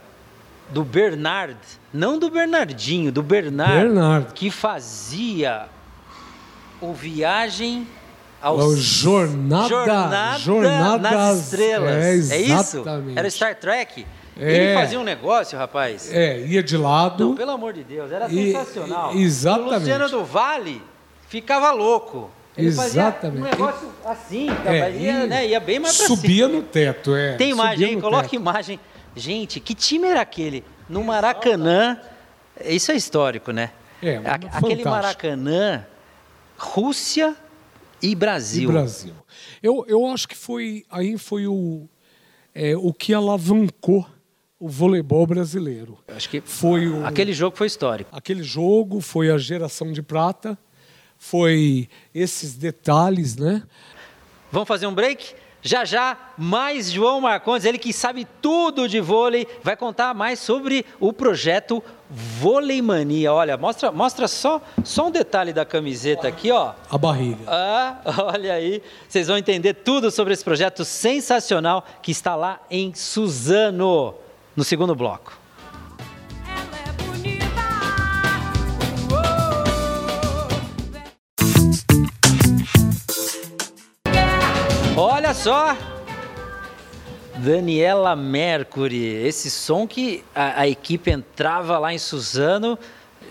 do 0.69 0.83
Bernard, 0.83 1.57
não 1.91 2.19
do 2.19 2.29
Bernardinho, 2.29 3.11
do 3.11 3.23
Bernard, 3.23 3.73
Bernard. 3.73 4.33
que 4.35 4.51
fazia 4.51 5.65
o 6.79 6.93
Viagem 6.93 7.87
É 7.87 8.04
aos. 8.47 8.63
o 8.63 8.75
Jornada, 8.75 9.67
Jornada, 9.67 10.37
Jornada 10.39 10.97
nas 11.11 11.39
Estrelas. 11.39 12.31
É, 12.31 12.35
É, 12.35 12.41
isso? 12.41 12.83
Era 13.15 13.29
Star 13.29 13.55
Trek? 13.55 14.05
É. 14.37 14.53
Ele 14.53 14.73
fazia 14.75 14.99
um 14.99 15.03
negócio, 15.03 15.57
rapaz. 15.57 16.11
É, 16.13 16.39
ia 16.45 16.61
de 16.61 16.75
lado. 16.77 17.29
Não, 17.29 17.35
pelo 17.35 17.51
amor 17.51 17.71
de 17.73 17.83
Deus, 17.83 18.11
era 18.11 18.27
E- 18.29 18.51
sensacional. 18.51 19.15
e- 19.15 19.23
exatamente. 19.23 19.73
O 19.73 19.79
Luciano 19.79 20.09
do 20.09 20.25
Vale 20.25 20.81
ficava 21.29 21.71
louco. 21.71 22.29
Ele 22.57 22.67
Exatamente. 22.67 23.21
fazia 23.21 23.29
um 23.41 23.43
negócio 23.43 23.89
assim, 24.05 24.47
É, 24.49 24.51
rapaz, 24.79 24.95
ia, 25.01 25.11
e 25.23 25.27
né, 25.27 25.47
ia 25.47 25.59
bem 25.59 25.77
mais 25.79 25.97
pra 25.97 26.05
cima. 26.05 26.17
Subia 26.17 26.47
no 26.47 26.61
teto, 26.63 27.13
é. 27.15 27.33
Tem 27.35 27.51
imagem 27.51 27.87
subia 27.87 28.01
coloca 28.01 28.23
teto. 28.23 28.35
imagem. 28.35 28.79
Gente, 29.15 29.59
que 29.59 29.73
time 29.73 30.07
era 30.07 30.21
aquele? 30.21 30.63
No 30.87 31.03
Maracanã. 31.03 31.97
Isso 32.63 32.91
é 32.91 32.95
histórico, 32.95 33.51
né? 33.51 33.71
É, 34.01 34.17
A- 34.17 34.21
fantástico. 34.21 34.57
Aquele 34.65 34.83
Maracanã, 34.85 35.85
Rússia 36.57 37.35
e 38.05 38.11
E 38.11 38.15
Brasil. 38.15 38.71
Brasil. 38.71 39.13
Eu, 39.61 39.85
eu 39.87 40.05
acho 40.07 40.27
que 40.27 40.35
foi 40.35 40.85
aí 40.89 41.17
foi 41.17 41.47
o, 41.47 41.87
é, 42.53 42.75
o 42.77 42.93
que 42.93 43.13
alavancou 43.13 44.05
o 44.59 44.69
voleibol 44.69 45.27
brasileiro. 45.27 45.97
Acho 46.07 46.29
que 46.29 46.41
Foi 46.41 46.87
o, 46.87 47.05
aquele 47.05 47.33
jogo 47.33 47.57
foi 47.57 47.67
histórico. 47.67 48.09
aquele 48.13 48.41
jogo, 48.43 49.01
foi 49.01 49.29
a 49.29 49.37
geração 49.37 49.91
de 49.91 50.01
prata, 50.01 50.57
foi 51.17 51.89
esses 52.13 52.55
detalhes, 52.55 53.35
né? 53.35 53.63
Vamos 54.51 54.67
fazer 54.67 54.87
um 54.87 54.93
break? 54.93 55.35
Já 55.67 55.83
já, 55.83 56.15
mais 56.37 56.91
João 56.91 57.19
Marcondes, 57.19 57.65
ele 57.65 57.79
que 57.79 57.91
sabe 57.91 58.27
tudo 58.39 58.87
de 58.87 59.01
vôlei, 59.01 59.47
vai 59.63 59.75
contar 59.75 60.13
mais 60.13 60.39
sobre 60.39 60.85
o 60.99 61.11
projeto 61.11 61.83
Vôlei 62.07 62.83
Mania. 62.83 63.33
Olha, 63.33 63.57
mostra, 63.57 63.91
mostra 63.91 64.27
só, 64.27 64.61
só 64.83 65.07
um 65.07 65.11
detalhe 65.11 65.51
da 65.51 65.65
camiseta 65.65 66.27
aqui, 66.27 66.51
ó. 66.51 66.73
A 66.87 66.99
barriga. 66.99 67.43
Ah, 67.47 67.99
olha 68.31 68.53
aí, 68.53 68.79
vocês 69.09 69.25
vão 69.27 69.39
entender 69.39 69.73
tudo 69.73 70.11
sobre 70.11 70.33
esse 70.33 70.43
projeto 70.43 70.85
sensacional 70.85 71.83
que 71.99 72.11
está 72.11 72.35
lá 72.35 72.61
em 72.69 72.93
Suzano, 72.93 74.13
no 74.55 74.63
segundo 74.63 74.93
bloco. 74.93 75.44
Só! 85.35 85.77
Daniela 87.37 88.15
Mercury, 88.15 89.03
esse 89.05 89.51
som 89.51 89.85
que 89.85 90.23
a, 90.33 90.61
a 90.61 90.67
equipe 90.67 91.11
entrava 91.11 91.77
lá 91.77 91.93
em 91.93 91.97
Suzano, 91.97 92.79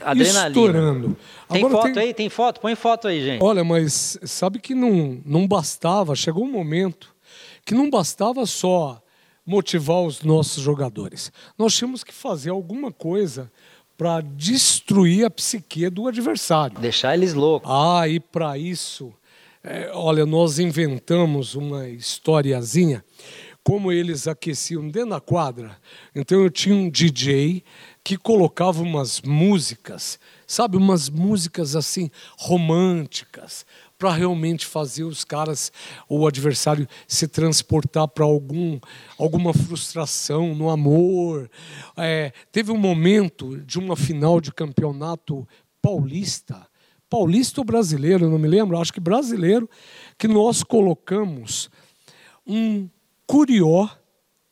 adrenalina. 0.02 0.48
Estourando. 0.48 1.16
Tem 1.48 1.64
Agora 1.64 1.82
foto 1.82 1.94
tem- 1.94 2.02
aí? 2.02 2.14
Tem 2.14 2.28
foto? 2.28 2.60
Põe 2.60 2.74
foto 2.74 3.08
aí, 3.08 3.24
gente. 3.24 3.42
Olha, 3.42 3.64
mas 3.64 4.18
sabe 4.24 4.58
que 4.58 4.74
não, 4.74 5.20
não 5.24 5.48
bastava, 5.48 6.14
chegou 6.14 6.44
um 6.44 6.50
momento 6.52 7.14
que 7.64 7.74
não 7.74 7.88
bastava 7.88 8.44
só 8.44 9.00
motivar 9.46 10.02
os 10.02 10.22
nossos 10.22 10.62
jogadores. 10.62 11.32
Nós 11.56 11.74
tínhamos 11.74 12.04
que 12.04 12.12
fazer 12.12 12.50
alguma 12.50 12.92
coisa 12.92 13.50
para 13.96 14.20
destruir 14.20 15.24
a 15.24 15.30
psique 15.30 15.88
do 15.88 16.06
adversário. 16.06 16.78
Deixar 16.78 17.14
eles 17.14 17.32
loucos. 17.32 17.70
Ah, 17.72 18.06
e 18.06 18.20
para 18.20 18.58
isso, 18.58 19.14
é, 19.64 19.90
olha, 19.94 20.26
nós 20.26 20.58
inventamos 20.58 21.54
uma 21.54 21.88
historiazinha, 21.88 23.02
como 23.62 23.90
eles 23.90 24.28
aqueciam 24.28 24.86
dentro 24.86 25.10
da 25.10 25.20
quadra. 25.20 25.78
Então 26.14 26.38
eu 26.42 26.50
tinha 26.50 26.74
um 26.74 26.90
DJ 26.90 27.64
que 28.04 28.18
colocava 28.18 28.82
umas 28.82 29.22
músicas, 29.22 30.18
sabe, 30.46 30.76
umas 30.76 31.08
músicas 31.08 31.74
assim 31.74 32.10
românticas, 32.36 33.64
para 33.96 34.12
realmente 34.12 34.66
fazer 34.66 35.04
os 35.04 35.24
caras, 35.24 35.72
o 36.06 36.26
adversário, 36.26 36.86
se 37.08 37.26
transportar 37.26 38.06
para 38.08 38.26
algum, 38.26 38.78
alguma 39.16 39.54
frustração 39.54 40.54
no 40.54 40.68
amor. 40.68 41.50
É, 41.96 42.32
teve 42.52 42.70
um 42.70 42.76
momento 42.76 43.56
de 43.62 43.78
uma 43.78 43.96
final 43.96 44.42
de 44.42 44.52
campeonato 44.52 45.48
paulista, 45.80 46.66
paulista 47.14 47.60
ou 47.60 47.64
brasileiro, 47.64 48.28
não 48.28 48.40
me 48.40 48.48
lembro, 48.48 48.76
acho 48.76 48.92
que 48.92 48.98
brasileiro, 48.98 49.70
que 50.18 50.26
nós 50.26 50.64
colocamos 50.64 51.70
um 52.44 52.88
curió 53.24 53.88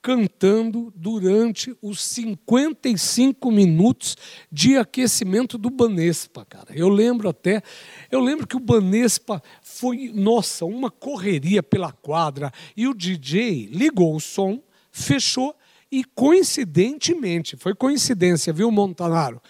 cantando 0.00 0.92
durante 0.95 1.76
os 1.83 2.00
55 2.00 3.50
minutos 3.50 4.16
de 4.50 4.76
aquecimento 4.76 5.59
do 5.59 5.71
Banespa, 5.71 6.45
cara. 6.45 6.69
Eu 6.73 6.88
lembro 6.88 7.28
até, 7.28 7.64
eu 8.12 8.21
lembro 8.21 8.47
que 8.47 8.57
o 8.57 8.61
Banespa 8.61 9.42
foi, 9.61 10.12
nossa, 10.14 10.64
uma 10.64 10.88
correria 10.88 11.64
pela 11.64 11.90
quadra 11.90 12.52
e 12.76 12.87
o 12.87 12.95
DJ 12.95 13.66
ligou 13.73 14.14
o 14.14 14.21
som, 14.21 14.62
fechou 14.92 15.52
e 15.92 16.04
coincidentemente, 16.04 17.54
foi 17.54 17.75
coincidência, 17.75 18.50
viu, 18.50 18.71
Montanaro? 18.71 19.42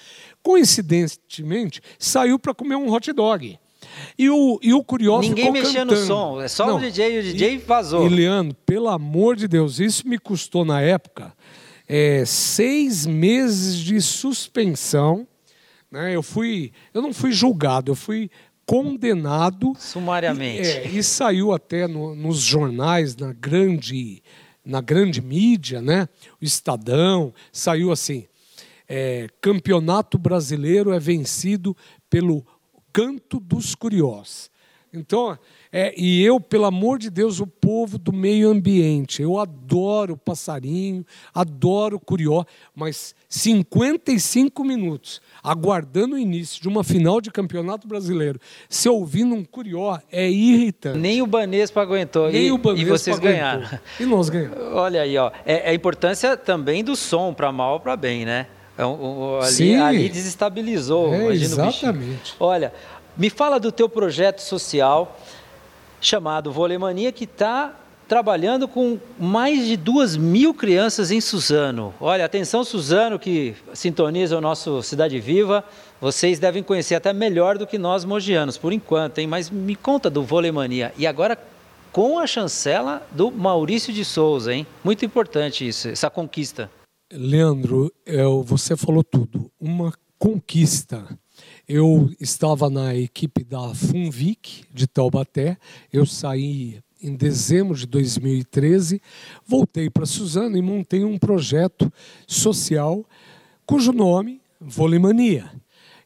Coincidentemente, 0.43 1.81
saiu 1.99 2.39
para 2.39 2.55
comer 2.55 2.77
um 2.77 2.91
hot 2.93 3.13
dog. 3.13 3.59
E 4.19 4.31
o, 4.31 4.59
e 4.63 4.73
o 4.73 4.83
Curió 4.83 5.21
Ninguém 5.21 5.51
mexia 5.53 5.85
no 5.85 5.97
som, 5.97 6.41
é 6.41 6.49
só 6.49 6.77
o 6.77 6.81
DJ, 6.81 7.17
e 7.17 7.19
o 7.19 7.23
DJ 7.23 7.55
e, 7.55 7.59
vazou. 7.59 8.07
E, 8.07 8.09
Leandro, 8.09 8.57
pelo 8.65 8.89
amor 8.89 9.37
de 9.37 9.47
Deus, 9.47 9.79
isso 9.81 10.09
me 10.09 10.19
custou 10.19 10.65
na 10.65 10.81
época 10.81 11.35
é, 11.89 12.25
seis 12.25 13.05
meses 13.05 13.77
de 13.77 14.01
suspensão. 14.01 15.27
Né? 15.91 16.15
Eu, 16.15 16.23
fui, 16.23 16.73
eu 16.95 17.03
não 17.03 17.13
fui 17.13 17.33
julgado, 17.33 17.91
eu 17.91 17.97
fui 17.97 18.31
condenado. 18.65 19.75
Sumariamente. 19.79 20.69
É, 20.69 20.87
e 20.89 21.03
saiu 21.03 21.53
até 21.53 21.87
no- 21.87 22.15
nos 22.15 22.39
jornais, 22.39 23.15
na 23.17 23.33
grande, 23.33 24.23
na 24.65 24.81
grande 24.81 25.21
mídia, 25.21 25.83
né? 25.83 26.09
O 26.41 26.45
Estadão, 26.45 27.35
saiu 27.53 27.93
assim: 27.93 28.27
é, 28.95 29.27
campeonato 29.41 30.19
brasileiro 30.19 30.93
é 30.93 30.99
vencido 30.99 31.75
pelo 32.11 32.45
canto 32.93 33.41
dos 33.41 33.75
curiós. 33.75 34.51
Então, 34.93 35.39
é, 35.73 35.95
e 35.97 36.23
eu, 36.23 36.39
pelo 36.39 36.67
amor 36.67 36.99
de 36.99 37.09
Deus, 37.09 37.41
o 37.41 37.47
povo 37.47 37.97
do 37.97 38.13
meio 38.13 38.51
ambiente, 38.51 39.23
eu 39.23 39.39
adoro 39.39 40.15
passarinho, 40.15 41.07
adoro 41.33 41.99
curió, 41.99 42.45
mas 42.77 43.15
55 43.31 44.63
minutos 44.63 45.23
aguardando 45.43 46.17
o 46.17 46.19
início 46.19 46.61
de 46.61 46.69
uma 46.69 46.85
final 46.85 47.19
de 47.19 47.31
campeonato 47.31 47.89
brasileiro, 47.89 48.39
se 48.69 48.87
ouvindo 48.91 49.35
um 49.35 49.43
curió 49.43 49.99
é 50.13 50.31
irritante. 50.31 50.99
Nem 50.99 51.23
o 51.23 51.27
Banespa 51.27 51.81
aguentou. 51.81 52.31
Nem 52.31 52.49
e, 52.49 52.53
o 52.53 52.59
Banespa 52.59 52.83
e 52.83 52.85
vocês 52.91 53.17
aguentou. 53.17 53.39
ganharam. 53.39 53.81
E 53.99 54.05
nós 54.05 54.29
ganhamos. 54.29 54.59
Olha 54.75 55.01
aí, 55.01 55.17
ó. 55.17 55.33
É, 55.47 55.69
é 55.69 55.71
a 55.71 55.75
importância 55.75 56.37
também 56.37 56.85
do 56.85 56.95
som, 56.95 57.33
para 57.33 57.51
mal 57.51 57.73
ou 57.73 57.81
para 57.81 57.97
bem, 57.97 58.27
né? 58.27 58.49
É 58.77 58.83
ali, 58.83 59.77
ali 59.77 60.09
desestabilizou, 60.09 61.13
É, 61.13 61.35
exatamente. 61.35 62.35
Olha, 62.41 62.73
me 63.17 63.29
fala 63.29 63.61
do 63.61 63.71
teu 63.71 63.89
projeto 63.89 64.41
social 64.41 65.19
chamado 66.01 66.51
Volemania, 66.51 67.13
que 67.13 67.25
está 67.25 67.75
trabalhando 68.09 68.67
com 68.67 68.99
mais 69.19 69.67
de 69.67 69.77
duas 69.77 70.17
mil 70.17 70.53
crianças 70.53 71.11
em 71.11 71.21
Suzano. 71.21 71.95
Olha, 72.01 72.25
atenção 72.25 72.65
Suzano, 72.65 73.19
que 73.19 73.55
sintoniza 73.73 74.37
o 74.37 74.41
nosso 74.41 74.83
Cidade 74.83 75.19
Viva, 75.21 75.65
vocês 76.01 76.39
devem 76.39 76.63
conhecer 76.63 76.95
até 76.95 77.13
melhor 77.13 77.57
do 77.57 77.67
que 77.67 77.79
nós 77.79 78.05
mogianos, 78.05 78.59
por 78.59 78.73
enquanto, 78.73 79.19
hein? 79.19 79.27
Mas 79.27 79.49
me 79.49 79.77
conta 79.77 80.11
do 80.11 80.23
Volemania. 80.23 80.93
E 80.99 81.07
agora 81.07 81.39
com 81.93 82.19
a 82.19 82.27
chancela 82.27 83.07
do 83.11 83.31
Maurício 83.31 83.93
de 83.93 84.05
Souza, 84.05 84.53
hein? 84.53 84.67
Muito 84.83 85.05
importante 85.05 85.67
isso, 85.67 85.89
essa 85.89 86.11
conquista. 86.11 86.71
Leandro, 87.15 87.93
eu- 88.07 88.43
você 88.43 88.77
falou 88.77 89.05
tudo. 89.05 89.51
Uma 89.61 89.93
conquista. 90.19 91.07
Eu 91.69 92.11
estava 92.21 92.71
na 92.71 92.95
equipe 92.95 93.45
da 93.45 93.75
Funvic 93.75 94.65
de 94.73 94.87
Taubaté. 94.87 95.59
Eu 95.93 96.07
saí 96.07 96.81
em 97.03 97.15
dezembro 97.15 97.77
de 97.77 97.87
2013, 97.87 99.01
voltei 99.45 99.91
para 99.91 100.07
Suzano 100.07 100.57
e 100.57 100.63
montei 100.63 101.05
um 101.05 101.19
projeto 101.19 101.93
social 102.27 103.05
cujo 103.67 103.93
nome 103.93 104.41
Volemania. 104.61 105.51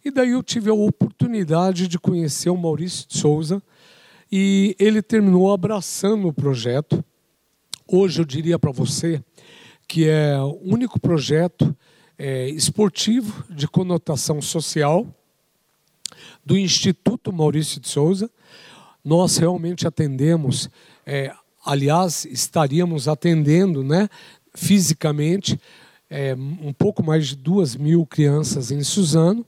E 0.05 0.11
daí 0.11 0.31
eu 0.31 0.43
tive 0.43 0.71
a 0.71 0.75
oportunidade 0.75 1.87
de 1.87 1.99
conhecer 1.99 2.49
o 2.49 2.57
Maurício 2.57 3.07
de 3.07 3.19
Souza 3.19 3.63
e 4.33 4.75
ele 4.79 5.03
terminou 5.03 5.53
abraçando 5.53 6.27
o 6.29 6.33
projeto 6.33 7.05
hoje 7.87 8.21
eu 8.21 8.25
diria 8.25 8.59
para 8.59 8.73
você 8.73 9.23
que 9.87 10.09
é 10.09 10.38
o 10.40 10.59
único 10.62 10.99
projeto 10.99 11.76
é, 12.19 12.49
esportivo 12.49 13.45
de 13.50 13.69
conotação 13.69 14.40
social 14.40 15.07
do 16.45 16.57
Instituto 16.57 17.33
Maurício 17.33 17.81
de 17.81 17.88
Souza. 17.88 18.31
Nós 19.05 19.37
realmente 19.37 19.87
atendemos, 19.87 20.69
é, 21.05 21.33
aliás, 21.64 22.25
estaríamos 22.25 23.09
atendendo 23.09 23.85
né, 23.85 24.09
fisicamente 24.55 25.61
é, 26.09 26.35
um 26.35 26.73
pouco 26.73 27.02
mais 27.05 27.28
de 27.28 27.37
duas 27.37 27.76
mil 27.76 28.07
crianças 28.07 28.71
em 28.71 28.83
Suzano. 28.83 29.47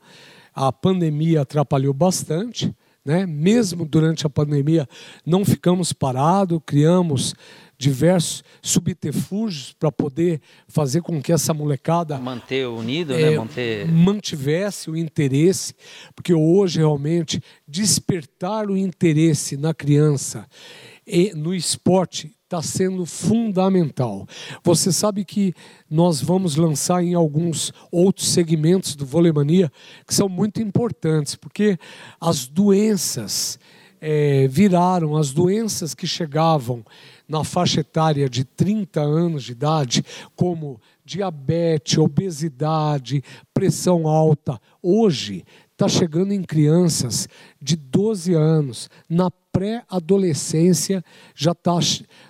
A 0.55 0.73
pandemia 0.73 1.43
atrapalhou 1.43 1.95
bastante. 1.95 2.75
Né? 3.05 3.25
Mesmo 3.25 3.87
durante 3.87 4.27
a 4.27 4.31
pandemia, 4.31 4.87
não 5.25 5.45
ficamos 5.45 5.95
parados, 5.95 6.61
criamos 6.67 7.35
diversos 7.79 8.43
subterfúgios 8.61 9.73
para 9.73 9.93
poder 9.93 10.41
fazer 10.67 11.01
com 11.01 11.23
que 11.23 11.33
essa 11.33 11.55
molecada 11.55 12.19
Manter 12.19 12.69
unido, 12.69 13.15
é, 13.15 13.31
né? 13.31 13.39
Manter. 13.39 13.89
mantivesse 13.89 14.91
o 14.91 14.97
interesse, 14.97 15.73
porque 16.15 16.35
hoje 16.35 16.81
realmente 16.81 17.41
despertar 17.67 18.69
o 18.69 18.77
interesse 18.77 19.57
na 19.57 19.73
criança 19.73 20.47
e 21.07 21.33
no 21.35 21.55
esporte 21.55 22.35
está 22.49 22.63
sendo 22.63 23.05
fundamental. 23.05 24.27
Você 24.65 24.91
sabe 24.91 25.25
que 25.25 25.55
nós 25.89 26.21
vamos 26.21 26.57
lançar 26.57 27.05
em 27.05 27.15
alguns 27.15 27.73
outros 27.93 28.29
segmentos 28.29 28.97
do 28.97 29.05
Vôlei 29.05 29.31
Mania 29.31 29.71
que 30.07 30.15
são 30.15 30.29
muito 30.29 30.61
importantes, 30.61 31.37
porque 31.37 31.79
as 32.19 32.49
doenças 32.49 33.59
eh, 34.01 34.47
viraram, 34.49 35.17
as 35.17 35.33
doenças 35.33 35.95
que 35.95 36.07
chegavam 36.07 36.85
na 37.29 37.45
faixa 37.45 37.81
etária 37.81 38.29
de 38.29 38.45
30 38.45 39.01
anos 39.01 39.45
de 39.45 39.53
idade, 39.53 40.05
como 40.35 40.81
diabetes, 41.05 41.99
obesidade, 41.99 43.23
pressão 43.53 44.07
alta, 44.07 44.61
hoje 44.83 45.45
está 45.73 45.89
chegando 45.89 46.33
em 46.33 46.43
crianças 46.43 47.29
de 47.61 47.77
12 47.77 48.35
anos, 48.35 48.91
na 49.09 49.31
pré-adolescência 49.31 51.05
já 51.35 51.53
está. 51.53 51.79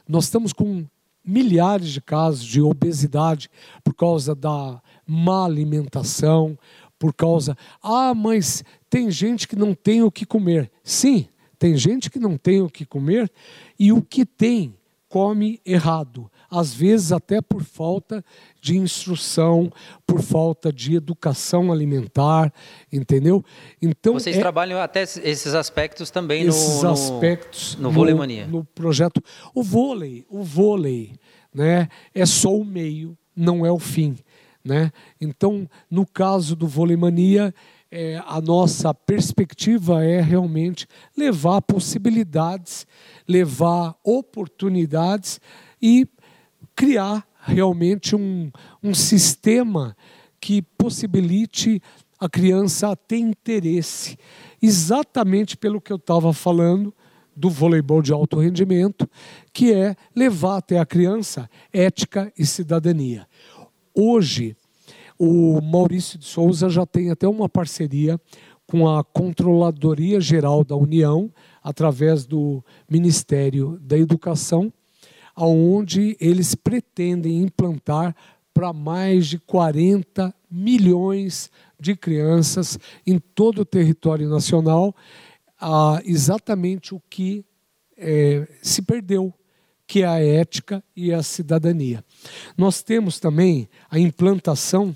Nós 0.06 0.24
estamos 0.24 0.52
com 0.52 0.84
milhares 1.24 1.90
de 1.90 2.00
casos 2.00 2.44
de 2.44 2.60
obesidade 2.60 3.50
por 3.84 3.94
causa 3.94 4.34
da 4.34 4.80
má 5.06 5.44
alimentação, 5.44 6.58
por 6.98 7.14
causa. 7.14 7.56
Ah, 7.82 8.14
mas 8.14 8.64
tem 8.90 9.10
gente 9.10 9.46
que 9.46 9.56
não 9.56 9.74
tem 9.74 10.02
o 10.02 10.10
que 10.10 10.26
comer. 10.26 10.70
Sim, 10.82 11.28
tem 11.58 11.76
gente 11.76 12.10
que 12.10 12.18
não 12.18 12.36
tem 12.36 12.60
o 12.60 12.68
que 12.70 12.84
comer 12.84 13.30
e 13.78 13.92
o 13.92 14.00
que 14.02 14.24
tem 14.24 14.74
come 15.08 15.58
errado, 15.64 16.30
às 16.50 16.74
vezes 16.74 17.12
até 17.12 17.40
por 17.40 17.62
falta 17.62 18.22
de 18.60 18.76
instrução, 18.76 19.72
por 20.06 20.20
falta 20.20 20.70
de 20.70 20.96
educação 20.96 21.72
alimentar, 21.72 22.52
entendeu? 22.92 23.42
Então 23.80 24.14
Vocês 24.14 24.36
é- 24.36 24.40
trabalham 24.40 24.78
até 24.78 25.02
esses 25.02 25.54
aspectos 25.54 26.10
também 26.10 26.44
no, 26.44 26.50
esses 26.50 26.82
no, 26.82 26.90
aspectos 26.90 27.74
no 27.76 27.90
Vôlei 27.90 28.14
Mania. 28.14 28.46
no 28.46 28.64
projeto. 28.64 29.22
O 29.54 29.62
vôlei, 29.62 30.26
o 30.28 30.42
vôlei, 30.42 31.12
né, 31.54 31.88
é 32.14 32.26
só 32.26 32.54
o 32.54 32.64
meio, 32.64 33.16
não 33.34 33.64
é 33.64 33.72
o 33.72 33.78
fim, 33.78 34.16
né? 34.62 34.92
Então, 35.18 35.68
no 35.90 36.04
caso 36.04 36.54
do 36.54 36.66
Vôlei 36.66 36.96
Mania, 36.96 37.54
é, 37.90 38.22
a 38.26 38.40
nossa 38.40 38.92
perspectiva 38.92 40.04
é 40.04 40.20
realmente 40.20 40.86
levar 41.16 41.62
possibilidades, 41.62 42.86
levar 43.26 43.96
oportunidades 44.04 45.40
e 45.80 46.06
criar 46.76 47.26
realmente 47.40 48.14
um, 48.14 48.50
um 48.82 48.94
sistema 48.94 49.96
que 50.40 50.60
possibilite 50.62 51.82
a 52.20 52.28
criança 52.28 52.94
ter 52.96 53.18
interesse, 53.18 54.18
exatamente 54.60 55.56
pelo 55.56 55.80
que 55.80 55.92
eu 55.92 55.96
estava 55.96 56.32
falando 56.32 56.94
do 57.34 57.48
voleibol 57.48 58.02
de 58.02 58.12
alto 58.12 58.38
rendimento, 58.38 59.08
que 59.52 59.72
é 59.72 59.94
levar 60.14 60.56
até 60.56 60.78
a 60.78 60.86
criança 60.86 61.48
ética 61.72 62.32
e 62.36 62.44
cidadania. 62.44 63.26
Hoje, 63.94 64.56
o 65.18 65.60
Maurício 65.60 66.18
de 66.18 66.24
Souza 66.24 66.68
já 66.68 66.86
tem 66.86 67.10
até 67.10 67.26
uma 67.26 67.48
parceria 67.48 68.20
com 68.66 68.88
a 68.88 69.02
Controladoria 69.02 70.20
Geral 70.20 70.62
da 70.62 70.76
União, 70.76 71.32
através 71.62 72.26
do 72.26 72.62
Ministério 72.88 73.78
da 73.80 73.96
Educação, 73.96 74.72
aonde 75.34 76.16
eles 76.20 76.54
pretendem 76.54 77.42
implantar 77.42 78.14
para 78.52 78.72
mais 78.72 79.26
de 79.26 79.38
40 79.38 80.34
milhões 80.50 81.50
de 81.80 81.94
crianças 81.94 82.78
em 83.06 83.18
todo 83.18 83.60
o 83.60 83.64
território 83.64 84.28
nacional 84.28 84.94
exatamente 86.04 86.94
o 86.94 87.02
que 87.10 87.44
eh, 87.96 88.46
se 88.62 88.82
perdeu, 88.82 89.34
que 89.86 90.02
é 90.02 90.06
a 90.06 90.22
ética 90.22 90.82
e 90.94 91.12
a 91.12 91.22
cidadania. 91.22 92.04
Nós 92.56 92.82
temos 92.82 93.18
também 93.18 93.68
a 93.90 93.98
implantação, 93.98 94.94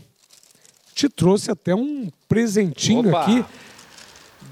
te 0.95 1.09
trouxe 1.09 1.51
até 1.51 1.75
um 1.75 2.11
presentinho 2.29 3.09
Opa! 3.09 3.23
aqui 3.23 3.45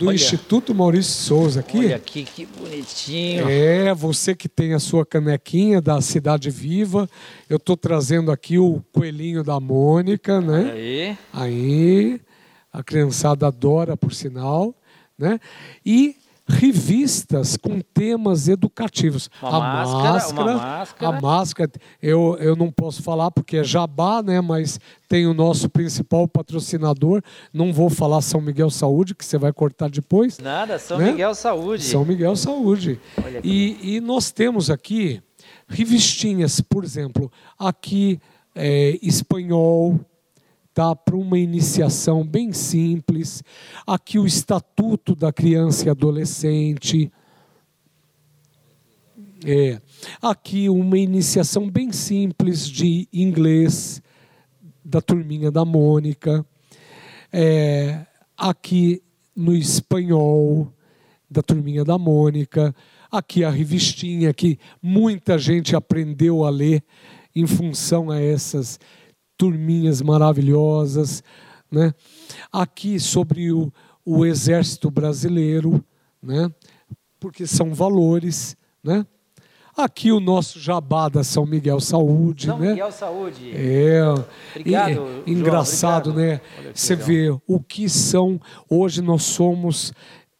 do 0.00 0.06
Olha. 0.06 0.14
Instituto 0.14 0.74
Maurício 0.74 1.12
Souza 1.12 1.60
aqui. 1.60 1.78
Olha 1.78 1.96
aqui 1.96 2.24
que 2.24 2.46
bonitinho. 2.46 3.48
É, 3.48 3.94
você 3.94 4.34
que 4.34 4.48
tem 4.48 4.72
a 4.72 4.78
sua 4.78 5.04
canequinha 5.04 5.80
da 5.80 6.00
Cidade 6.00 6.48
Viva. 6.48 7.08
Eu 7.48 7.58
estou 7.58 7.76
trazendo 7.76 8.32
aqui 8.32 8.58
o 8.58 8.82
coelhinho 8.92 9.44
da 9.44 9.60
Mônica, 9.60 10.40
né? 10.40 10.72
Aí. 10.72 11.18
Aí, 11.32 12.20
a 12.72 12.82
criançada 12.82 13.46
adora, 13.46 13.96
por 13.96 14.14
sinal, 14.14 14.74
né? 15.18 15.38
E 15.84 16.16
revistas 16.50 17.56
com 17.56 17.80
temas 17.80 18.48
educativos. 18.48 19.30
Uma 19.40 19.60
máscara, 19.60 20.28
uma 20.28 20.56
máscara. 20.56 21.16
A 21.16 21.20
máscara, 21.20 21.70
eu, 22.02 22.36
eu 22.40 22.56
não 22.56 22.70
posso 22.70 23.02
falar 23.02 23.30
porque 23.30 23.58
é 23.58 23.64
jabá, 23.64 24.22
né? 24.22 24.40
Mas 24.40 24.78
tem 25.08 25.26
o 25.26 25.34
nosso 25.34 25.68
principal 25.68 26.26
patrocinador. 26.28 27.22
Não 27.52 27.72
vou 27.72 27.88
falar 27.88 28.20
São 28.20 28.40
Miguel 28.40 28.70
Saúde, 28.70 29.14
que 29.14 29.24
você 29.24 29.38
vai 29.38 29.52
cortar 29.52 29.88
depois. 29.88 30.38
Nada, 30.38 30.78
São 30.78 30.98
Né? 30.98 31.12
Miguel 31.12 31.34
Saúde. 31.34 31.84
São 31.84 32.04
Miguel 32.04 32.36
Saúde. 32.36 33.00
E, 33.42 33.96
e 33.96 34.00
nós 34.00 34.30
temos 34.30 34.70
aqui 34.70 35.22
revistinhas, 35.68 36.60
por 36.60 36.84
exemplo, 36.84 37.30
aqui 37.58 38.20
é, 38.54 38.98
espanhol, 39.00 39.98
Para 40.80 41.14
uma 41.14 41.38
iniciação 41.38 42.26
bem 42.26 42.54
simples. 42.54 43.44
Aqui 43.86 44.18
o 44.18 44.26
Estatuto 44.26 45.14
da 45.14 45.30
Criança 45.30 45.86
e 45.86 45.90
Adolescente. 45.90 47.12
É. 49.44 49.78
Aqui 50.22 50.70
uma 50.70 50.96
iniciação 50.96 51.68
bem 51.68 51.92
simples 51.92 52.66
de 52.66 53.06
inglês 53.12 54.02
da 54.82 55.02
turminha 55.02 55.50
da 55.50 55.66
Mônica. 55.66 56.44
É, 57.30 58.06
aqui 58.34 59.02
no 59.36 59.54
espanhol 59.54 60.72
da 61.30 61.42
turminha 61.42 61.84
da 61.84 61.98
Mônica. 61.98 62.74
Aqui 63.12 63.44
a 63.44 63.50
revistinha 63.50 64.32
que 64.32 64.58
muita 64.82 65.36
gente 65.36 65.76
aprendeu 65.76 66.42
a 66.42 66.48
ler 66.48 66.82
em 67.36 67.46
função 67.46 68.10
a 68.10 68.18
essas 68.18 68.80
turminhas 69.40 70.02
maravilhosas, 70.02 71.24
né? 71.72 71.94
Aqui 72.52 73.00
sobre 73.00 73.50
o, 73.50 73.72
o 74.04 74.26
exército 74.26 74.90
brasileiro, 74.90 75.82
né? 76.22 76.52
Porque 77.18 77.46
são 77.46 77.72
valores, 77.72 78.54
né? 78.84 79.06
Aqui 79.74 80.12
o 80.12 80.20
nosso 80.20 80.60
jabá 80.60 81.08
da 81.08 81.24
São 81.24 81.46
Miguel 81.46 81.80
Saúde, 81.80 82.44
São 82.48 82.58
né? 82.58 82.70
Miguel 82.72 82.92
Saúde. 82.92 83.50
É, 83.54 84.02
Obrigado, 84.54 84.90
e- 84.90 84.94
João, 84.94 85.22
engraçado, 85.26 86.10
obrigado. 86.10 86.32
né? 86.34 86.40
Olha 86.58 86.72
Você 86.74 86.92
legal. 86.96 87.06
vê 87.08 87.40
o 87.46 87.60
que 87.60 87.88
são. 87.88 88.38
Hoje 88.68 89.00
nós 89.00 89.22
somos, 89.22 89.90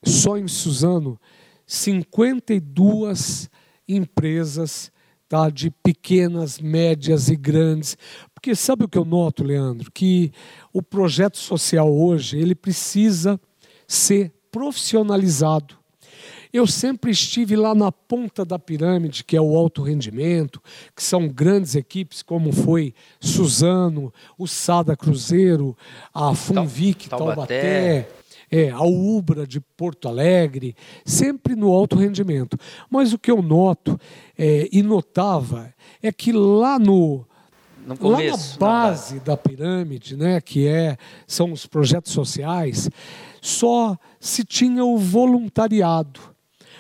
só 0.05 0.37
em 0.37 0.47
Suzano, 0.47 1.19
52 1.65 3.49
empresas 3.89 4.93
tá, 5.29 5.49
de 5.49 5.71
pequenas, 5.71 6.59
médias 6.59 7.29
e 7.29 7.37
grandes. 7.37 7.97
Porque 8.40 8.57
sabe 8.57 8.85
o 8.87 8.88
que 8.88 8.96
eu 8.96 9.05
noto, 9.05 9.44
Leandro? 9.44 9.92
Que 9.92 10.33
o 10.72 10.81
projeto 10.81 11.37
social 11.37 11.92
hoje 11.92 12.38
ele 12.38 12.55
precisa 12.55 13.38
ser 13.87 14.33
profissionalizado. 14.50 15.76
Eu 16.50 16.66
sempre 16.66 17.11
estive 17.11 17.55
lá 17.55 17.74
na 17.74 17.92
ponta 17.92 18.42
da 18.42 18.59
pirâmide, 18.59 19.24
que 19.24 19.37
é 19.37 19.40
o 19.40 19.55
alto 19.55 19.83
rendimento, 19.83 20.59
que 20.96 21.03
são 21.03 21.29
grandes 21.29 21.74
equipes, 21.74 22.22
como 22.22 22.50
foi 22.50 22.94
Suzano, 23.20 24.11
o 24.38 24.48
Sada 24.48 24.96
Cruzeiro, 24.96 25.76
a 26.14 26.35
Funvic 26.35 27.11
Taubaté. 27.11 27.35
Taubaté, 27.37 28.09
é, 28.50 28.70
a 28.70 28.83
Ubra 28.83 29.46
de 29.46 29.61
Porto 29.61 30.09
Alegre, 30.09 30.74
sempre 31.05 31.55
no 31.55 31.70
alto 31.70 31.94
rendimento. 31.94 32.59
Mas 32.88 33.12
o 33.12 33.18
que 33.18 33.31
eu 33.31 33.42
noto 33.42 34.00
é, 34.37 34.66
e 34.72 34.83
notava 34.83 35.74
é 36.03 36.11
que 36.11 36.33
lá 36.33 36.79
no, 36.79 37.26
No 37.85 37.95
lá 37.95 37.97
começo. 37.97 38.53
na 38.53 38.66
base 38.66 39.21
da 39.21 39.37
pirâmide, 39.37 40.16
né, 40.16 40.40
que 40.40 40.66
é, 40.66 40.97
são 41.27 41.53
os 41.53 41.66
projetos 41.66 42.12
sociais, 42.12 42.88
só 43.40 43.97
se 44.19 44.45
tinha 44.45 44.85
o 44.85 44.99
voluntariado. 44.99 46.21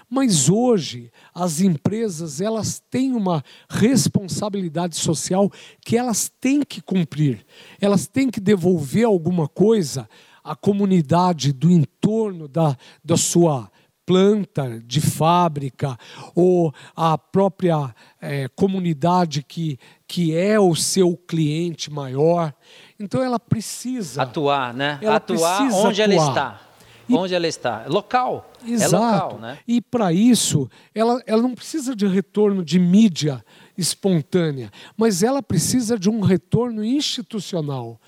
Mas 0.08 0.48
hoje 0.48 1.10
as 1.32 1.60
empresas 1.60 2.40
elas 2.40 2.82
têm 2.90 3.12
uma 3.12 3.44
responsabilidade 3.68 4.96
social 4.96 5.50
que 5.84 5.96
elas 5.96 6.30
têm 6.40 6.62
que 6.62 6.80
cumprir. 6.80 7.46
Elas 7.80 8.08
têm 8.08 8.28
que 8.28 8.40
devolver 8.40 9.06
alguma 9.06 9.46
coisa 9.46 10.08
à 10.42 10.56
comunidade 10.56 11.52
do 11.52 11.70
entorno 11.70 12.48
da, 12.48 12.76
da 13.04 13.16
sua 13.16 13.70
planta 14.10 14.82
de 14.84 15.00
fábrica 15.00 15.96
ou 16.34 16.74
a 16.96 17.16
própria 17.16 17.94
eh, 18.20 18.48
comunidade 18.56 19.40
que, 19.44 19.78
que 20.08 20.34
é 20.36 20.58
o 20.58 20.74
seu 20.74 21.16
cliente 21.16 21.92
maior. 21.92 22.52
Então 22.98 23.22
ela 23.22 23.38
precisa 23.38 24.22
Atuar, 24.22 24.74
né? 24.74 24.98
Ela 25.00 25.14
atuar 25.14 25.62
onde 25.72 26.02
ela 26.02 26.12
atuar. 26.14 26.28
está. 26.28 26.60
E- 27.08 27.14
Onde 27.14 27.34
ela 27.36 27.46
está. 27.46 27.84
Local. 27.86 28.50
Exato. 28.66 28.94
É 28.96 28.98
local, 28.98 29.38
né? 29.38 29.58
E 29.66 29.80
para 29.80 30.12
isso, 30.12 30.68
ela, 30.92 31.22
ela 31.24 31.42
não 31.42 31.54
precisa 31.54 31.94
de 31.94 32.06
retorno 32.08 32.64
de 32.64 32.80
mídia 32.80 33.44
espontânea, 33.78 34.72
mas 34.96 35.22
ela 35.22 35.40
precisa 35.42 35.96
de 35.96 36.10
um 36.10 36.20
retorno 36.20 36.84
institucional. 36.84 38.00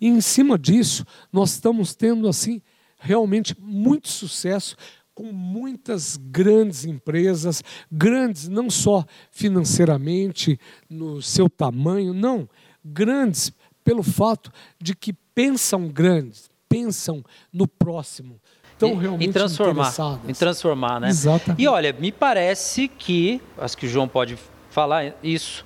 E 0.00 0.08
em 0.08 0.22
cima 0.22 0.58
disso, 0.58 1.04
nós 1.30 1.52
estamos 1.52 1.94
tendo 1.94 2.26
assim 2.28 2.62
realmente 2.98 3.56
muito 3.58 4.08
sucesso 4.08 4.76
com 5.20 5.32
muitas 5.32 6.16
grandes 6.16 6.86
empresas, 6.86 7.62
grandes 7.92 8.48
não 8.48 8.70
só 8.70 9.04
financeiramente, 9.30 10.58
no 10.88 11.20
seu 11.20 11.46
tamanho, 11.50 12.14
não, 12.14 12.48
grandes 12.82 13.52
pelo 13.84 14.02
fato 14.02 14.50
de 14.80 14.96
que 14.96 15.12
pensam 15.12 15.88
grandes, 15.88 16.48
pensam 16.66 17.22
no 17.52 17.68
próximo. 17.68 18.40
Estão 18.72 18.96
realmente 18.96 19.28
em 19.28 19.30
transformar, 19.30 19.92
em 20.26 20.32
transformar, 20.32 21.00
né? 21.00 21.10
Exatamente. 21.10 21.62
E 21.62 21.68
olha, 21.68 21.92
me 21.92 22.10
parece 22.10 22.88
que, 22.88 23.42
acho 23.58 23.76
que 23.76 23.84
o 23.84 23.88
João 23.90 24.08
pode 24.08 24.38
falar 24.70 25.14
isso, 25.22 25.62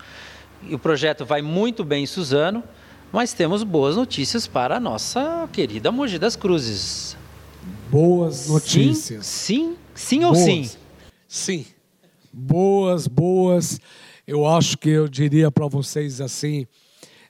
e 0.64 0.74
o 0.74 0.80
projeto 0.80 1.24
vai 1.24 1.42
muito 1.42 1.84
bem 1.84 2.02
em 2.02 2.06
Suzano, 2.06 2.64
mas 3.12 3.32
temos 3.32 3.62
boas 3.62 3.94
notícias 3.94 4.48
para 4.48 4.78
a 4.78 4.80
nossa 4.80 5.48
querida 5.52 5.92
Mogi 5.92 6.18
das 6.18 6.34
Cruzes. 6.34 7.16
Boas 7.90 8.48
notícias. 8.48 9.26
Sim, 9.26 9.76
sim, 9.94 10.18
sim 10.20 10.24
ou 10.24 10.34
sim? 10.34 10.70
Sim. 11.28 11.66
Boas, 12.32 13.06
boas. 13.06 13.80
Eu 14.26 14.46
acho 14.46 14.76
que 14.78 14.88
eu 14.88 15.08
diria 15.08 15.50
para 15.50 15.66
vocês 15.66 16.20
assim, 16.20 16.66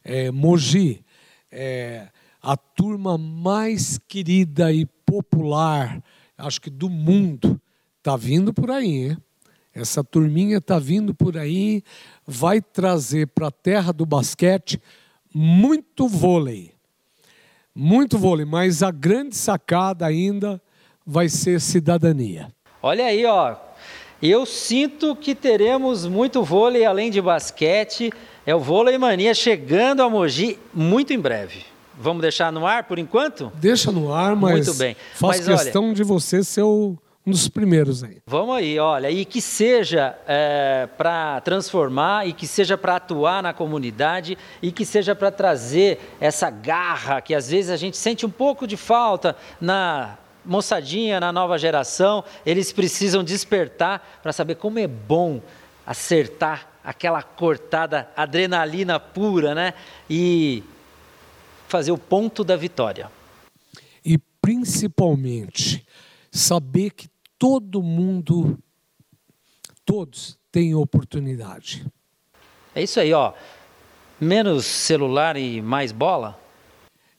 é, 0.02 0.30
Mogi, 0.30 1.04
é, 1.50 2.08
a 2.40 2.56
turma 2.56 3.16
mais 3.18 3.98
querida 4.06 4.72
e 4.72 4.86
popular, 5.06 6.02
acho 6.36 6.60
que 6.60 6.70
do 6.70 6.88
mundo, 6.88 7.60
está 7.98 8.16
vindo 8.16 8.52
por 8.52 8.70
aí, 8.70 9.08
hein? 9.08 9.18
Essa 9.72 10.04
turminha 10.04 10.58
está 10.58 10.78
vindo 10.78 11.12
por 11.12 11.36
aí, 11.36 11.82
vai 12.24 12.60
trazer 12.60 13.26
para 13.28 13.48
a 13.48 13.50
terra 13.50 13.92
do 13.92 14.06
basquete 14.06 14.80
muito 15.34 16.06
vôlei. 16.06 16.73
Muito 17.76 18.16
vôlei, 18.16 18.44
mas 18.46 18.82
a 18.84 18.90
grande 18.92 19.36
sacada 19.36 20.06
ainda 20.06 20.62
vai 21.04 21.28
ser 21.28 21.60
cidadania. 21.60 22.52
Olha 22.80 23.06
aí, 23.06 23.24
ó. 23.26 23.56
Eu 24.22 24.46
sinto 24.46 25.16
que 25.16 25.34
teremos 25.34 26.06
muito 26.06 26.42
vôlei 26.44 26.84
além 26.84 27.10
de 27.10 27.20
basquete. 27.20 28.12
É 28.46 28.54
o 28.54 28.60
Vôlei 28.60 28.96
Mania 28.96 29.34
chegando 29.34 30.02
a 30.02 30.08
Mogi 30.08 30.58
muito 30.72 31.12
em 31.12 31.18
breve. 31.18 31.64
Vamos 31.98 32.22
deixar 32.22 32.52
no 32.52 32.64
ar 32.66 32.84
por 32.84 32.98
enquanto? 32.98 33.50
Deixa 33.56 33.90
no 33.90 34.12
ar, 34.12 34.36
mas 34.36 34.66
Muito 34.66 34.74
bem. 34.74 34.94
faço 35.14 35.38
Mas 35.38 35.48
olha- 35.48 35.56
questão 35.58 35.92
de 35.92 36.02
você 36.04 36.44
ser 36.44 36.62
o- 36.62 36.96
um 37.26 37.30
dos 37.30 37.48
primeiros 37.48 38.04
aí. 38.04 38.18
Vamos 38.26 38.56
aí, 38.56 38.78
olha, 38.78 39.10
e 39.10 39.24
que 39.24 39.40
seja 39.40 40.14
para 40.98 41.40
transformar, 41.40 42.26
e 42.28 42.32
que 42.32 42.46
seja 42.46 42.76
para 42.76 42.96
atuar 42.96 43.42
na 43.42 43.54
comunidade, 43.54 44.36
e 44.60 44.70
que 44.70 44.84
seja 44.84 45.14
para 45.14 45.30
trazer 45.30 46.00
essa 46.20 46.50
garra 46.50 47.20
que 47.20 47.34
às 47.34 47.48
vezes 47.48 47.70
a 47.70 47.76
gente 47.76 47.96
sente 47.96 48.26
um 48.26 48.30
pouco 48.30 48.66
de 48.66 48.76
falta 48.76 49.34
na 49.60 50.18
moçadinha, 50.44 51.18
na 51.18 51.32
nova 51.32 51.58
geração. 51.58 52.22
Eles 52.44 52.72
precisam 52.72 53.24
despertar 53.24 54.20
para 54.22 54.32
saber 54.32 54.56
como 54.56 54.78
é 54.78 54.86
bom 54.86 55.40
acertar 55.86 56.68
aquela 56.84 57.22
cortada 57.22 58.10
adrenalina 58.14 59.00
pura, 59.00 59.54
né? 59.54 59.72
E 60.08 60.62
fazer 61.66 61.92
o 61.92 61.98
ponto 61.98 62.44
da 62.44 62.56
vitória. 62.56 63.10
E 64.04 64.18
principalmente 64.42 65.86
saber 66.30 66.90
que 66.90 67.08
todo 67.38 67.82
mundo, 67.82 68.58
todos 69.84 70.38
têm 70.50 70.74
oportunidade. 70.74 71.86
É 72.74 72.82
isso 72.82 72.98
aí, 73.00 73.12
ó. 73.12 73.32
Menos 74.20 74.64
celular 74.64 75.36
e 75.36 75.60
mais 75.60 75.92
bola. 75.92 76.40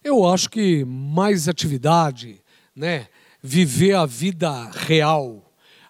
Eu 0.03 0.25
acho 0.27 0.49
que 0.49 0.85
mais 0.85 1.47
atividade, 1.47 2.41
né? 2.75 3.07
Viver 3.41 3.93
a 3.93 4.05
vida 4.05 4.69
real. 4.71 5.41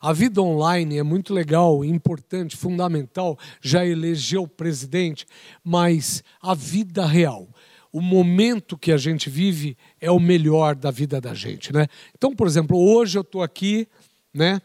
A 0.01 0.13
vida 0.13 0.41
online 0.41 0.97
é 0.97 1.03
muito 1.03 1.33
legal, 1.33 1.83
importante, 1.83 2.55
fundamental, 2.55 3.39
já 3.59 3.85
elegeu 3.85 4.43
o 4.43 4.47
presidente, 4.47 5.25
mas 5.63 6.23
a 6.39 6.53
vida 6.53 7.05
real, 7.05 7.47
o 7.91 7.99
momento 7.99 8.77
que 8.77 8.91
a 8.91 8.97
gente 8.97 9.29
vive 9.29 9.75
é 9.99 10.11
o 10.11 10.19
melhor 10.19 10.75
da 10.75 10.91
vida 10.91 11.19
da 11.19 11.33
gente, 11.33 11.73
né? 11.73 11.87
Então, 12.15 12.35
por 12.35 12.45
exemplo, 12.45 12.77
hoje 12.77 13.17
eu 13.17 13.21
estou 13.23 13.41
aqui, 13.41 13.87
né, 14.35 14.61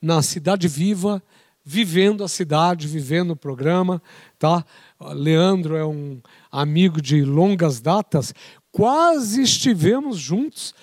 na 0.00 0.22
Cidade 0.22 0.68
Viva, 0.68 1.22
vivendo 1.64 2.22
a 2.22 2.28
cidade, 2.28 2.86
vivendo 2.86 3.32
o 3.32 3.36
programa, 3.36 4.00
tá? 4.38 4.64
Leandro 5.00 5.76
é 5.76 5.84
um 5.84 6.20
amigo 6.50 7.00
de 7.02 7.22
longas 7.24 7.80
datas, 7.80 8.32
quase 8.70 9.42
estivemos 9.42 10.16
juntos 10.18 10.74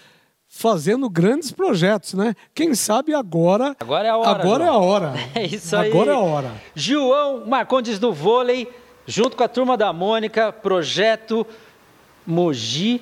fazendo 0.48 1.10
grandes 1.10 1.52
projetos, 1.52 2.14
né? 2.14 2.34
Quem 2.54 2.74
sabe 2.76 3.14
agora 3.14 3.76
Agora 3.80 4.08
é 4.08 4.12
a 4.12 4.18
hora, 4.18 4.30
Agora 4.30 4.64
é 4.64 4.68
a 4.68 4.72
João. 4.72 4.84
hora. 4.84 5.14
É 5.36 5.46
isso 5.46 5.76
aí. 5.76 5.90
Agora 5.90 6.12
é 6.12 6.16
a 6.16 6.20
hora. 6.20 6.52
João 6.76 7.46
Marcondes 7.46 8.00
do 8.00 8.14
vôlei, 8.14 8.70
junto 9.06 9.36
com 9.36 9.44
a 9.44 9.48
turma 9.48 9.76
da 9.76 9.92
Mônica, 9.92 10.52
projeto 10.54 11.46
Mogi. 12.26 13.02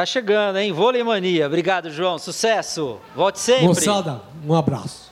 Tá 0.00 0.06
chegando, 0.06 0.56
hein? 0.56 0.72
Vôlei 0.72 1.04
Mania. 1.04 1.46
Obrigado, 1.46 1.90
João. 1.90 2.18
Sucesso. 2.18 2.96
Volte 3.14 3.38
sempre. 3.38 3.66
Moçada, 3.66 4.22
um 4.46 4.54
abraço. 4.54 5.09